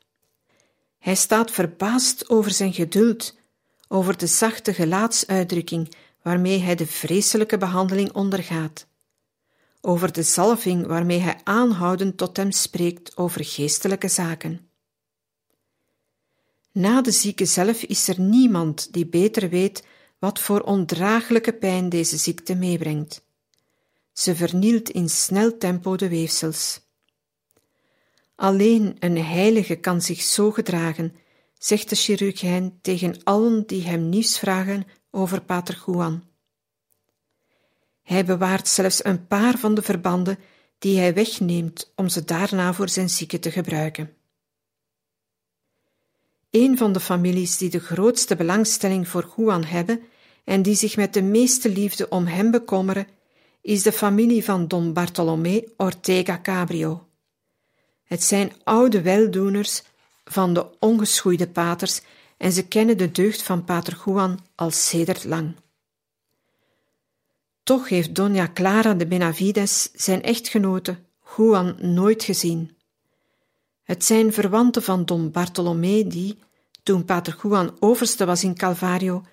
Hij 0.98 1.16
staat 1.16 1.52
verbaasd 1.52 2.30
over 2.30 2.52
zijn 2.52 2.74
geduld, 2.74 3.38
over 3.92 4.18
de 4.18 4.28
zachte 4.28 4.74
gelaatsuitdrukking 4.74 5.96
waarmee 6.22 6.60
hij 6.60 6.76
de 6.76 6.88
vreselijke 6.88 7.58
behandeling 7.58 8.12
ondergaat 8.14 8.88
over 9.82 10.12
de 10.12 10.24
zalving 10.24 10.86
waarmee 10.88 11.20
hij 11.20 11.42
aanhoudend 11.44 12.18
tot 12.18 12.38
hem 12.38 12.52
spreekt 12.52 13.18
over 13.18 13.46
geestelijke 13.46 14.08
zaken. 14.08 14.70
Na 16.72 17.02
de 17.02 17.12
zieke 17.12 17.46
zelf 17.46 17.84
is 17.84 18.08
er 18.08 18.20
niemand 18.20 18.94
die 18.94 19.08
beter 19.08 19.50
weet 19.50 19.86
wat 20.20 20.40
voor 20.40 20.62
ondraaglijke 20.62 21.54
pijn 21.54 21.90
deze 21.90 22.18
ziekte 22.18 22.56
meebrengt. 22.56 23.28
Ze 24.14 24.36
vernielt 24.36 24.90
in 24.90 25.10
snel 25.10 25.58
tempo 25.58 25.96
de 25.96 26.10
weefsels. 26.10 26.82
Alleen 28.36 28.96
een 29.00 29.18
heilige 29.18 29.76
kan 29.76 30.02
zich 30.02 30.22
zo 30.22 30.52
gedragen, 30.52 31.16
zegt 31.60 31.90
de 31.90 31.96
chirurgijn 31.96 32.80
tegen 32.82 33.24
allen 33.24 33.68
die 33.68 33.84
hem 33.84 34.10
nieuws 34.10 34.40
vragen 34.40 34.88
over 35.12 35.42
Pater 35.42 35.84
Juan. 35.86 36.24
Hij 38.02 38.26
bewaart 38.26 38.68
zelfs 38.68 39.06
een 39.06 39.28
paar 39.28 39.58
van 39.58 39.76
de 39.76 39.82
verbanden 39.82 40.40
die 40.78 41.00
hij 41.00 41.14
wegneemt 41.14 41.92
om 41.96 42.10
ze 42.10 42.26
daarna 42.26 42.74
voor 42.74 42.90
zijn 42.90 43.10
zieken 43.10 43.40
te 43.40 43.52
gebruiken. 43.52 44.14
Een 46.50 46.78
van 46.78 46.94
de 46.94 47.00
families 47.00 47.58
die 47.58 47.70
de 47.70 47.80
grootste 47.80 48.36
belangstelling 48.36 49.08
voor 49.08 49.34
Juan 49.38 49.64
hebben 49.64 50.02
en 50.44 50.62
die 50.62 50.76
zich 50.76 50.96
met 50.96 51.14
de 51.14 51.22
meeste 51.22 51.70
liefde 51.70 52.10
om 52.10 52.26
hem 52.26 52.52
bekommeren, 52.52 53.08
is 53.62 53.84
de 53.84 53.92
familie 53.92 54.44
van 54.44 54.68
Don 54.68 54.94
Bartolomé 54.94 55.64
Ortega 55.78 56.40
Cabrio. 56.42 57.08
Het 58.04 58.24
zijn 58.24 58.52
oude 58.64 59.02
weldoeners 59.02 59.84
van 60.32 60.54
de 60.54 60.80
ongeschoeide 60.80 61.48
paters 61.48 62.02
en 62.38 62.52
ze 62.52 62.68
kennen 62.68 62.98
de 62.98 63.12
deugd 63.12 63.42
van 63.42 63.64
pater 63.64 64.02
Juan 64.06 64.40
al 64.56 64.72
sedert 64.72 65.24
lang. 65.24 65.56
Toch 67.64 67.90
heeft 67.90 68.10
Doña 68.10 68.54
Clara 68.54 68.94
de 68.94 69.08
Benavides 69.08 69.90
zijn 69.94 70.22
echtgenote 70.22 70.98
Juan 71.38 71.76
nooit 71.80 72.24
gezien. 72.24 72.78
Het 73.84 74.06
zijn 74.06 74.34
verwanten 74.34 74.84
van 74.84 75.06
Don 75.06 75.32
Bartolomé 75.32 76.08
die, 76.08 76.40
toen 76.84 77.06
pater 77.06 77.38
Juan 77.44 77.76
overste 77.80 78.26
was 78.26 78.44
in 78.44 78.56
Calvario, 78.56 79.24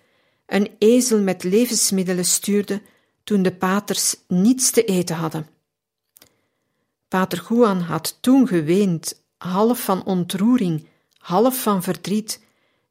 een 0.46 0.70
ezel 0.78 1.20
met 1.20 1.42
levensmiddelen 1.42 2.24
stuurde 2.24 2.82
toen 3.24 3.42
de 3.42 3.52
paters 3.54 4.16
niets 4.28 4.70
te 4.70 4.84
eten 4.84 5.16
hadden. 5.16 5.48
Pater 7.08 7.46
Juan 7.48 7.80
had 7.80 8.18
toen 8.20 8.48
geweend, 8.48 9.24
half 9.46 9.84
van 9.84 10.04
ontroering, 10.04 10.86
half 11.18 11.62
van 11.62 11.82
verdriet, 11.82 12.44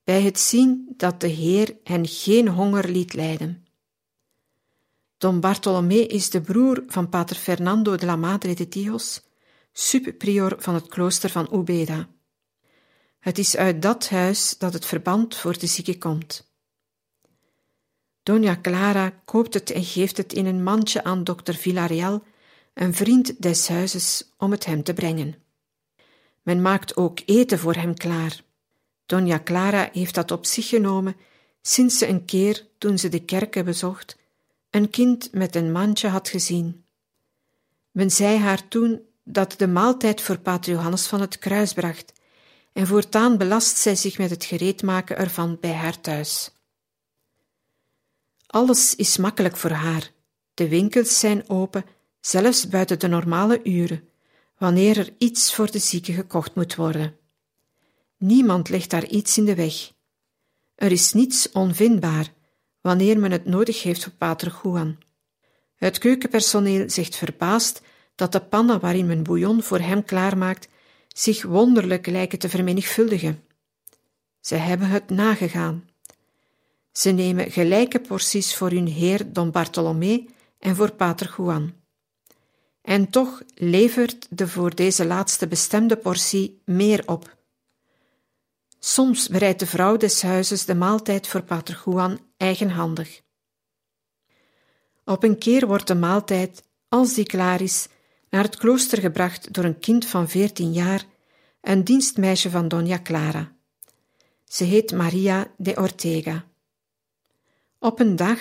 bij 0.03 0.21
het 0.21 0.39
zien 0.39 0.93
dat 0.97 1.21
de 1.21 1.27
Heer 1.27 1.77
hen 1.83 2.07
geen 2.07 2.47
honger 2.47 2.89
liet 2.89 3.13
lijden. 3.13 3.65
Don 5.17 5.39
Bartolomé 5.39 5.95
is 5.95 6.29
de 6.29 6.41
broer 6.41 6.83
van 6.87 7.09
pater 7.09 7.35
Fernando 7.35 7.95
de 7.95 8.05
la 8.05 8.15
Madre 8.15 8.53
de 8.53 8.67
Dios, 8.67 9.21
subprior 9.71 10.55
van 10.57 10.73
het 10.73 10.87
klooster 10.87 11.29
van 11.29 11.49
Ubeda. 11.53 12.07
Het 13.19 13.37
is 13.37 13.57
uit 13.57 13.81
dat 13.81 14.09
huis 14.09 14.57
dat 14.57 14.73
het 14.73 14.85
verband 14.85 15.35
voor 15.35 15.57
de 15.57 15.67
zieke 15.67 15.97
komt. 15.97 16.53
Doña 18.29 18.61
Clara 18.61 19.09
koopt 19.25 19.53
het 19.53 19.71
en 19.71 19.83
geeft 19.83 20.17
het 20.17 20.33
in 20.33 20.45
een 20.45 20.63
mandje 20.63 21.03
aan 21.03 21.23
dokter 21.23 21.55
Villarreal, 21.55 22.23
een 22.73 22.93
vriend 22.93 23.41
des 23.41 23.67
huizes, 23.67 24.33
om 24.37 24.51
het 24.51 24.65
hem 24.65 24.83
te 24.83 24.93
brengen. 24.93 25.44
Men 26.45 26.61
maakt 26.61 26.97
ook 26.97 27.19
eten 27.25 27.59
voor 27.59 27.73
hem 27.73 27.93
klaar. 27.93 28.41
Doña 29.05 29.43
Clara 29.43 29.89
heeft 29.91 30.15
dat 30.15 30.31
op 30.31 30.45
zich 30.45 30.67
genomen 30.67 31.15
sinds 31.61 31.97
ze 31.97 32.07
een 32.07 32.25
keer, 32.25 32.67
toen 32.77 32.97
ze 32.97 33.09
de 33.09 33.25
kerken 33.25 33.65
bezocht, 33.65 34.17
een 34.69 34.89
kind 34.89 35.31
met 35.31 35.55
een 35.55 35.71
mandje 35.71 36.07
had 36.07 36.29
gezien. 36.29 36.85
Men 37.91 38.11
zei 38.11 38.37
haar 38.37 38.67
toen 38.67 39.01
dat 39.23 39.53
de 39.57 39.67
maaltijd 39.67 40.21
voor 40.21 40.39
Pater 40.39 40.73
Johannes 40.73 41.07
van 41.07 41.21
het 41.21 41.39
Kruis 41.39 41.73
bracht, 41.73 42.13
en 42.73 42.87
voortaan 42.87 43.37
belast 43.37 43.77
zij 43.77 43.95
zich 43.95 44.17
met 44.17 44.29
het 44.29 44.45
gereedmaken 44.45 45.17
ervan 45.17 45.57
bij 45.59 45.73
haar 45.73 46.01
thuis. 46.01 46.51
Alles 48.47 48.95
is 48.95 49.17
makkelijk 49.17 49.57
voor 49.57 49.69
haar. 49.69 50.11
De 50.53 50.67
winkels 50.67 51.19
zijn 51.19 51.49
open, 51.49 51.85
zelfs 52.19 52.67
buiten 52.67 52.99
de 52.99 53.07
normale 53.07 53.63
uren, 53.63 54.09
wanneer 54.57 54.97
er 54.97 55.13
iets 55.17 55.53
voor 55.55 55.71
de 55.71 55.79
zieke 55.79 56.13
gekocht 56.13 56.55
moet 56.55 56.75
worden. 56.75 57.17
Niemand 58.17 58.69
legt 58.69 58.89
daar 58.89 59.05
iets 59.05 59.37
in 59.37 59.45
de 59.45 59.55
weg. 59.55 59.91
Er 60.75 60.91
is 60.91 61.13
niets 61.13 61.51
onvindbaar 61.51 62.33
wanneer 62.81 63.19
men 63.19 63.31
het 63.31 63.45
nodig 63.45 63.83
heeft 63.83 64.03
voor 64.03 64.13
Pater 64.13 64.59
Juan. 64.63 64.97
Het 65.75 65.97
keukenpersoneel 65.97 66.89
zegt 66.89 67.15
verbaasd 67.15 67.81
dat 68.15 68.31
de 68.31 68.39
pannen 68.39 68.79
waarin 68.79 69.05
men 69.05 69.23
bouillon 69.23 69.63
voor 69.63 69.79
hem 69.79 70.03
klaarmaakt 70.03 70.67
zich 71.07 71.43
wonderlijk 71.43 72.07
lijken 72.07 72.39
te 72.39 72.49
vermenigvuldigen. 72.49 73.43
Ze 74.39 74.55
hebben 74.55 74.87
het 74.87 75.09
nagegaan. 75.09 75.89
Ze 76.91 77.09
nemen 77.09 77.51
gelijke 77.51 77.99
porties 77.99 78.55
voor 78.55 78.69
hun 78.69 78.87
heer 78.87 79.33
Don 79.33 79.51
Bartolomé 79.51 80.25
en 80.59 80.75
voor 80.75 80.91
Pater 80.91 81.33
Juan. 81.37 81.73
En 82.85 83.09
toch 83.09 83.41
levert 83.55 84.27
de 84.29 84.47
voor 84.47 84.75
deze 84.75 85.05
laatste 85.05 85.47
bestemde 85.47 85.97
portie 85.97 86.61
meer 86.65 87.07
op. 87.07 87.35
Soms 88.79 89.27
bereidt 89.27 89.59
de 89.59 89.65
vrouw 89.65 89.97
des 89.97 90.21
huizes 90.21 90.65
de 90.65 90.75
maaltijd 90.75 91.27
voor 91.27 91.41
Pater 91.41 91.81
Juan 91.85 92.19
eigenhandig. 92.37 93.21
Op 95.05 95.23
een 95.23 95.37
keer 95.37 95.67
wordt 95.67 95.87
de 95.87 95.95
maaltijd, 95.95 96.63
als 96.89 97.13
die 97.13 97.25
klaar 97.25 97.61
is, 97.61 97.87
naar 98.29 98.43
het 98.43 98.57
klooster 98.57 98.99
gebracht 98.99 99.53
door 99.53 99.63
een 99.63 99.79
kind 99.79 100.05
van 100.05 100.29
veertien 100.29 100.73
jaar, 100.73 101.05
een 101.61 101.83
dienstmeisje 101.83 102.49
van 102.49 102.71
Doña 102.73 103.01
Clara. 103.01 103.55
Ze 104.43 104.63
heet 104.63 104.91
Maria 104.91 105.51
de 105.57 105.75
Ortega. 105.75 106.45
Op 107.79 107.99
een 107.99 108.15
dag 108.15 108.39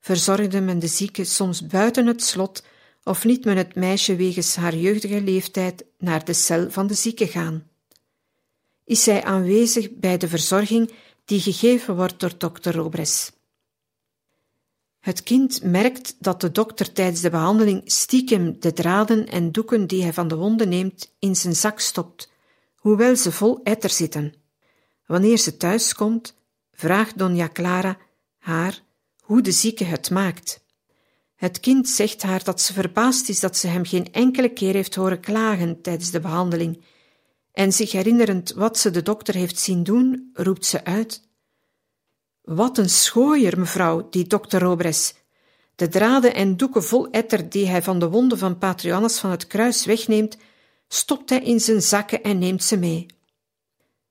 verzorgde 0.00 0.60
men 0.60 0.78
de 0.78 0.86
zieke 0.86 1.24
soms 1.24 1.66
buiten 1.66 2.06
het 2.06 2.22
slot 2.22 2.64
of 3.06 3.24
liet 3.24 3.44
men 3.44 3.56
het 3.56 3.74
meisje 3.74 4.16
wegens 4.16 4.56
haar 4.56 4.74
jeugdige 4.74 5.20
leeftijd 5.20 5.84
naar 5.98 6.24
de 6.24 6.32
cel 6.32 6.70
van 6.70 6.86
de 6.86 6.94
zieke 6.94 7.26
gaan. 7.26 7.68
Is 8.84 9.02
zij 9.02 9.24
aanwezig 9.24 9.90
bij 9.90 10.16
de 10.16 10.28
verzorging 10.28 10.92
die 11.24 11.40
gegeven 11.40 11.96
wordt 11.96 12.20
door 12.20 12.38
dokter 12.38 12.74
Robres. 12.74 13.32
Het 15.00 15.22
kind 15.22 15.62
merkt 15.62 16.16
dat 16.18 16.40
de 16.40 16.50
dokter 16.50 16.92
tijdens 16.92 17.20
de 17.20 17.30
behandeling 17.30 17.82
stiekem 17.84 18.60
de 18.60 18.72
draden 18.72 19.28
en 19.28 19.52
doeken 19.52 19.86
die 19.86 20.02
hij 20.02 20.12
van 20.12 20.28
de 20.28 20.36
wonden 20.36 20.68
neemt 20.68 21.14
in 21.18 21.36
zijn 21.36 21.56
zak 21.56 21.80
stopt, 21.80 22.30
hoewel 22.76 23.16
ze 23.16 23.32
vol 23.32 23.60
etter 23.62 23.90
zitten. 23.90 24.34
Wanneer 25.06 25.38
ze 25.38 25.56
thuis 25.56 25.94
komt, 25.94 26.34
vraagt 26.72 27.18
Donja 27.18 27.48
Clara 27.48 27.98
haar 28.38 28.82
hoe 29.20 29.40
de 29.40 29.52
zieke 29.52 29.84
het 29.84 30.10
maakt. 30.10 30.64
Het 31.36 31.60
kind 31.60 31.88
zegt 31.88 32.22
haar 32.22 32.44
dat 32.44 32.60
ze 32.60 32.72
verbaasd 32.72 33.28
is 33.28 33.40
dat 33.40 33.56
ze 33.56 33.66
hem 33.66 33.84
geen 33.84 34.12
enkele 34.12 34.48
keer 34.48 34.74
heeft 34.74 34.94
horen 34.94 35.20
klagen 35.20 35.82
tijdens 35.82 36.10
de 36.10 36.20
behandeling, 36.20 36.82
en 37.52 37.72
zich 37.72 37.92
herinnerend 37.92 38.52
wat 38.52 38.78
ze 38.78 38.90
de 38.90 39.02
dokter 39.02 39.34
heeft 39.34 39.58
zien 39.58 39.82
doen, 39.82 40.30
roept 40.32 40.66
ze 40.66 40.84
uit: 40.84 41.28
Wat 42.42 42.78
een 42.78 42.90
schooier, 42.90 43.58
mevrouw, 43.58 44.08
die 44.10 44.26
dokter 44.26 44.60
Robres! 44.60 45.14
De 45.74 45.88
draden 45.88 46.34
en 46.34 46.56
doeken 46.56 46.84
vol 46.84 47.10
etter 47.10 47.48
die 47.48 47.66
hij 47.66 47.82
van 47.82 47.98
de 47.98 48.08
wonden 48.08 48.38
van 48.38 48.58
Patrianus 48.58 49.18
van 49.18 49.30
het 49.30 49.46
kruis 49.46 49.84
wegneemt, 49.84 50.36
stopt 50.88 51.30
hij 51.30 51.40
in 51.40 51.60
zijn 51.60 51.82
zakken 51.82 52.22
en 52.22 52.38
neemt 52.38 52.64
ze 52.64 52.76
mee. 52.76 53.06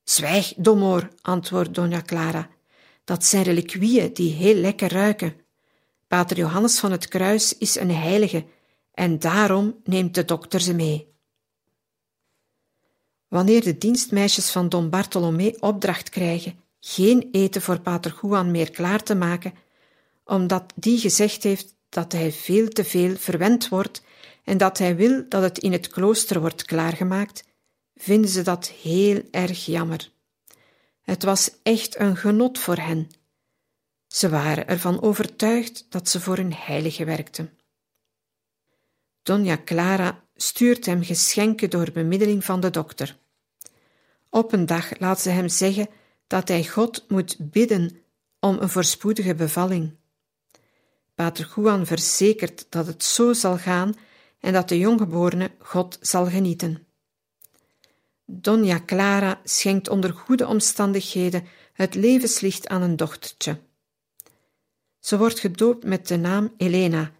Zwijg, 0.03 0.53
domoor, 0.57 1.09
antwoordt 1.21 1.73
Dona 1.73 2.01
Clara. 2.01 2.49
Dat 3.03 3.25
zijn 3.25 3.43
reliquieën 3.43 4.13
die 4.13 4.33
heel 4.33 4.55
lekker 4.55 4.91
ruiken. 4.91 5.44
Pater 6.15 6.37
Johannes 6.37 6.79
van 6.79 6.91
het 6.91 7.07
Kruis 7.07 7.57
is 7.57 7.75
een 7.75 7.91
heilige 7.91 8.45
en 8.93 9.19
daarom 9.19 9.79
neemt 9.83 10.15
de 10.15 10.25
dokter 10.25 10.59
ze 10.59 10.73
mee. 10.73 11.13
Wanneer 13.27 13.63
de 13.63 13.77
dienstmeisjes 13.77 14.51
van 14.51 14.69
Don 14.69 14.89
Bartolomé 14.89 15.53
opdracht 15.59 16.09
krijgen 16.09 16.59
geen 16.79 17.29
eten 17.31 17.61
voor 17.61 17.79
Pater 17.79 18.19
Juan 18.21 18.51
meer 18.51 18.71
klaar 18.71 19.03
te 19.03 19.15
maken, 19.15 19.53
omdat 20.25 20.73
die 20.75 20.99
gezegd 20.99 21.43
heeft 21.43 21.75
dat 21.89 22.11
hij 22.11 22.31
veel 22.31 22.67
te 22.67 22.83
veel 22.83 23.15
verwend 23.15 23.69
wordt 23.69 24.03
en 24.43 24.57
dat 24.57 24.77
hij 24.77 24.95
wil 24.95 25.25
dat 25.29 25.41
het 25.41 25.57
in 25.57 25.71
het 25.71 25.87
klooster 25.87 26.39
wordt 26.39 26.65
klaargemaakt, 26.65 27.43
vinden 27.95 28.29
ze 28.29 28.41
dat 28.41 28.67
heel 28.67 29.21
erg 29.31 29.65
jammer. 29.65 30.11
Het 31.01 31.23
was 31.23 31.51
echt 31.63 31.99
een 31.99 32.17
genot 32.17 32.59
voor 32.59 32.77
hen. 32.77 33.09
Ze 34.15 34.29
waren 34.29 34.67
ervan 34.67 35.01
overtuigd 35.01 35.85
dat 35.89 36.09
ze 36.09 36.19
voor 36.21 36.37
een 36.37 36.53
heilige 36.53 37.05
werkten. 37.05 37.57
Donja 39.23 39.57
Clara 39.65 40.23
stuurt 40.35 40.85
hem 40.85 41.03
geschenken 41.03 41.69
door 41.69 41.91
bemiddeling 41.91 42.45
van 42.45 42.59
de 42.59 42.69
dokter. 42.69 43.17
Op 44.29 44.53
een 44.53 44.65
dag 44.65 44.99
laat 44.99 45.19
ze 45.21 45.29
hem 45.29 45.49
zeggen 45.49 45.87
dat 46.27 46.47
hij 46.47 46.65
God 46.65 47.05
moet 47.07 47.37
bidden 47.39 47.97
om 48.39 48.57
een 48.59 48.69
voorspoedige 48.69 49.35
bevalling. 49.35 49.95
Pater 51.15 51.53
Juan 51.55 51.85
verzekert 51.85 52.65
dat 52.69 52.87
het 52.87 53.03
zo 53.03 53.33
zal 53.33 53.57
gaan 53.57 53.93
en 54.39 54.53
dat 54.53 54.69
de 54.69 54.77
jonggeborene 54.77 55.51
God 55.59 55.97
zal 56.01 56.25
genieten. 56.25 56.87
Donja 58.25 58.79
Clara 58.85 59.41
schenkt 59.43 59.89
onder 59.89 60.13
goede 60.13 60.47
omstandigheden 60.47 61.47
het 61.73 61.95
levenslicht 61.95 62.67
aan 62.67 62.81
een 62.81 62.95
dochtertje. 62.95 63.59
Ze 65.05 65.17
wordt 65.17 65.39
gedoopt 65.39 65.83
met 65.83 66.07
de 66.07 66.17
naam 66.17 66.53
Elena 66.57 67.11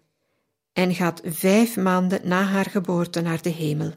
en 0.74 0.96
gaat 0.96 1.22
vijf 1.24 1.76
maanden 1.78 2.28
na 2.28 2.44
haar 2.44 2.66
geboorte 2.66 3.22
naar 3.22 3.42
de 3.42 3.50
hemel. 3.50 3.94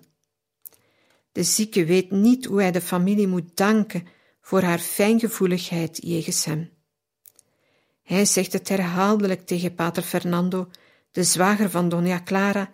De 1.32 1.42
zieke 1.42 1.84
weet 1.84 2.10
niet 2.10 2.44
hoe 2.44 2.60
hij 2.60 2.70
de 2.70 2.80
familie 2.80 3.26
moet 3.26 3.56
danken 3.56 4.06
voor 4.40 4.62
haar 4.62 4.78
fijngevoeligheid 4.78 5.98
jegens 6.02 6.44
hem. 6.44 6.70
Hij 8.02 8.24
zegt 8.24 8.52
het 8.52 8.68
herhaaldelijk 8.68 9.46
tegen 9.46 9.74
pater 9.74 10.02
Fernando, 10.02 10.70
de 11.10 11.24
zwager 11.24 11.70
van 11.70 11.88
Doña 11.88 12.22
Clara, 12.24 12.70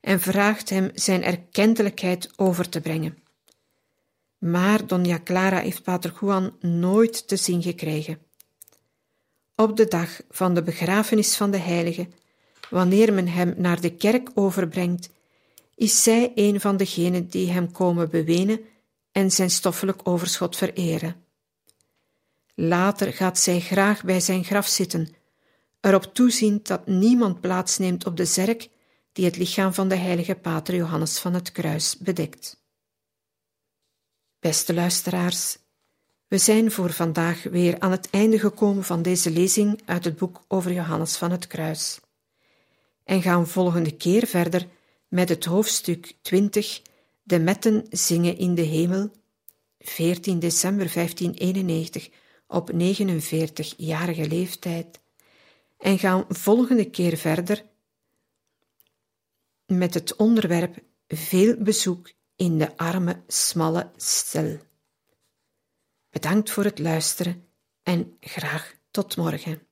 en 0.00 0.20
vraagt 0.20 0.70
hem 0.70 0.90
zijn 0.94 1.22
erkentelijkheid 1.22 2.30
over 2.36 2.68
te 2.68 2.80
brengen. 2.80 3.22
Maar 4.38 4.80
Doña 4.82 5.22
Clara 5.24 5.58
heeft 5.58 5.82
pater 5.82 6.16
Juan 6.20 6.56
nooit 6.60 7.28
te 7.28 7.36
zien 7.36 7.62
gekregen. 7.62 8.27
Op 9.60 9.76
de 9.76 9.88
dag 9.88 10.20
van 10.30 10.54
de 10.54 10.62
begrafenis 10.62 11.36
van 11.36 11.50
de 11.50 11.58
heilige, 11.58 12.08
wanneer 12.70 13.12
men 13.12 13.28
hem 13.28 13.54
naar 13.56 13.80
de 13.80 13.96
kerk 13.96 14.30
overbrengt, 14.34 15.10
is 15.74 16.02
zij 16.02 16.32
een 16.34 16.60
van 16.60 16.76
degenen 16.76 17.28
die 17.28 17.50
hem 17.50 17.72
komen 17.72 18.10
bewenen 18.10 18.60
en 19.12 19.30
zijn 19.30 19.50
stoffelijk 19.50 20.00
overschot 20.08 20.56
vereren. 20.56 21.24
Later 22.54 23.12
gaat 23.12 23.38
zij 23.38 23.60
graag 23.60 24.04
bij 24.04 24.20
zijn 24.20 24.44
graf 24.44 24.66
zitten, 24.66 25.08
erop 25.80 26.14
toeziend 26.14 26.66
dat 26.66 26.86
niemand 26.86 27.40
plaatsneemt 27.40 28.06
op 28.06 28.16
de 28.16 28.24
zerk 28.24 28.68
die 29.12 29.24
het 29.24 29.36
lichaam 29.36 29.74
van 29.74 29.88
de 29.88 29.96
heilige 29.96 30.34
pater 30.34 30.74
Johannes 30.74 31.18
van 31.18 31.34
het 31.34 31.52
Kruis 31.52 31.96
bedekt. 31.96 32.62
Beste 34.40 34.74
luisteraars, 34.74 35.58
we 36.28 36.38
zijn 36.38 36.70
voor 36.70 36.92
vandaag 36.92 37.42
weer 37.42 37.80
aan 37.80 37.90
het 37.90 38.10
einde 38.10 38.38
gekomen 38.38 38.84
van 38.84 39.02
deze 39.02 39.30
lezing 39.30 39.80
uit 39.84 40.04
het 40.04 40.16
boek 40.16 40.44
over 40.48 40.72
Johannes 40.72 41.16
van 41.16 41.30
het 41.30 41.46
Kruis 41.46 42.00
en 43.04 43.22
gaan 43.22 43.46
volgende 43.46 43.96
keer 43.96 44.26
verder 44.26 44.66
met 45.08 45.28
het 45.28 45.44
hoofdstuk 45.44 46.14
20 46.22 46.82
De 47.22 47.38
metten 47.38 47.86
zingen 47.90 48.36
in 48.36 48.54
de 48.54 48.62
hemel 48.62 49.10
14 49.78 50.38
december 50.38 50.92
1591 50.94 52.08
op 52.46 52.70
49-jarige 52.72 54.28
leeftijd 54.28 55.00
en 55.78 55.98
gaan 55.98 56.24
volgende 56.28 56.90
keer 56.90 57.16
verder 57.16 57.64
met 59.66 59.94
het 59.94 60.16
onderwerp 60.16 60.78
veel 61.08 61.56
bezoek 61.56 62.12
in 62.36 62.58
de 62.58 62.76
arme, 62.76 63.22
smalle 63.26 63.90
stel. 63.96 64.67
Bedankt 66.10 66.50
voor 66.50 66.64
het 66.64 66.78
luisteren 66.78 67.48
en 67.82 68.16
graag 68.20 68.74
tot 68.90 69.16
morgen. 69.16 69.67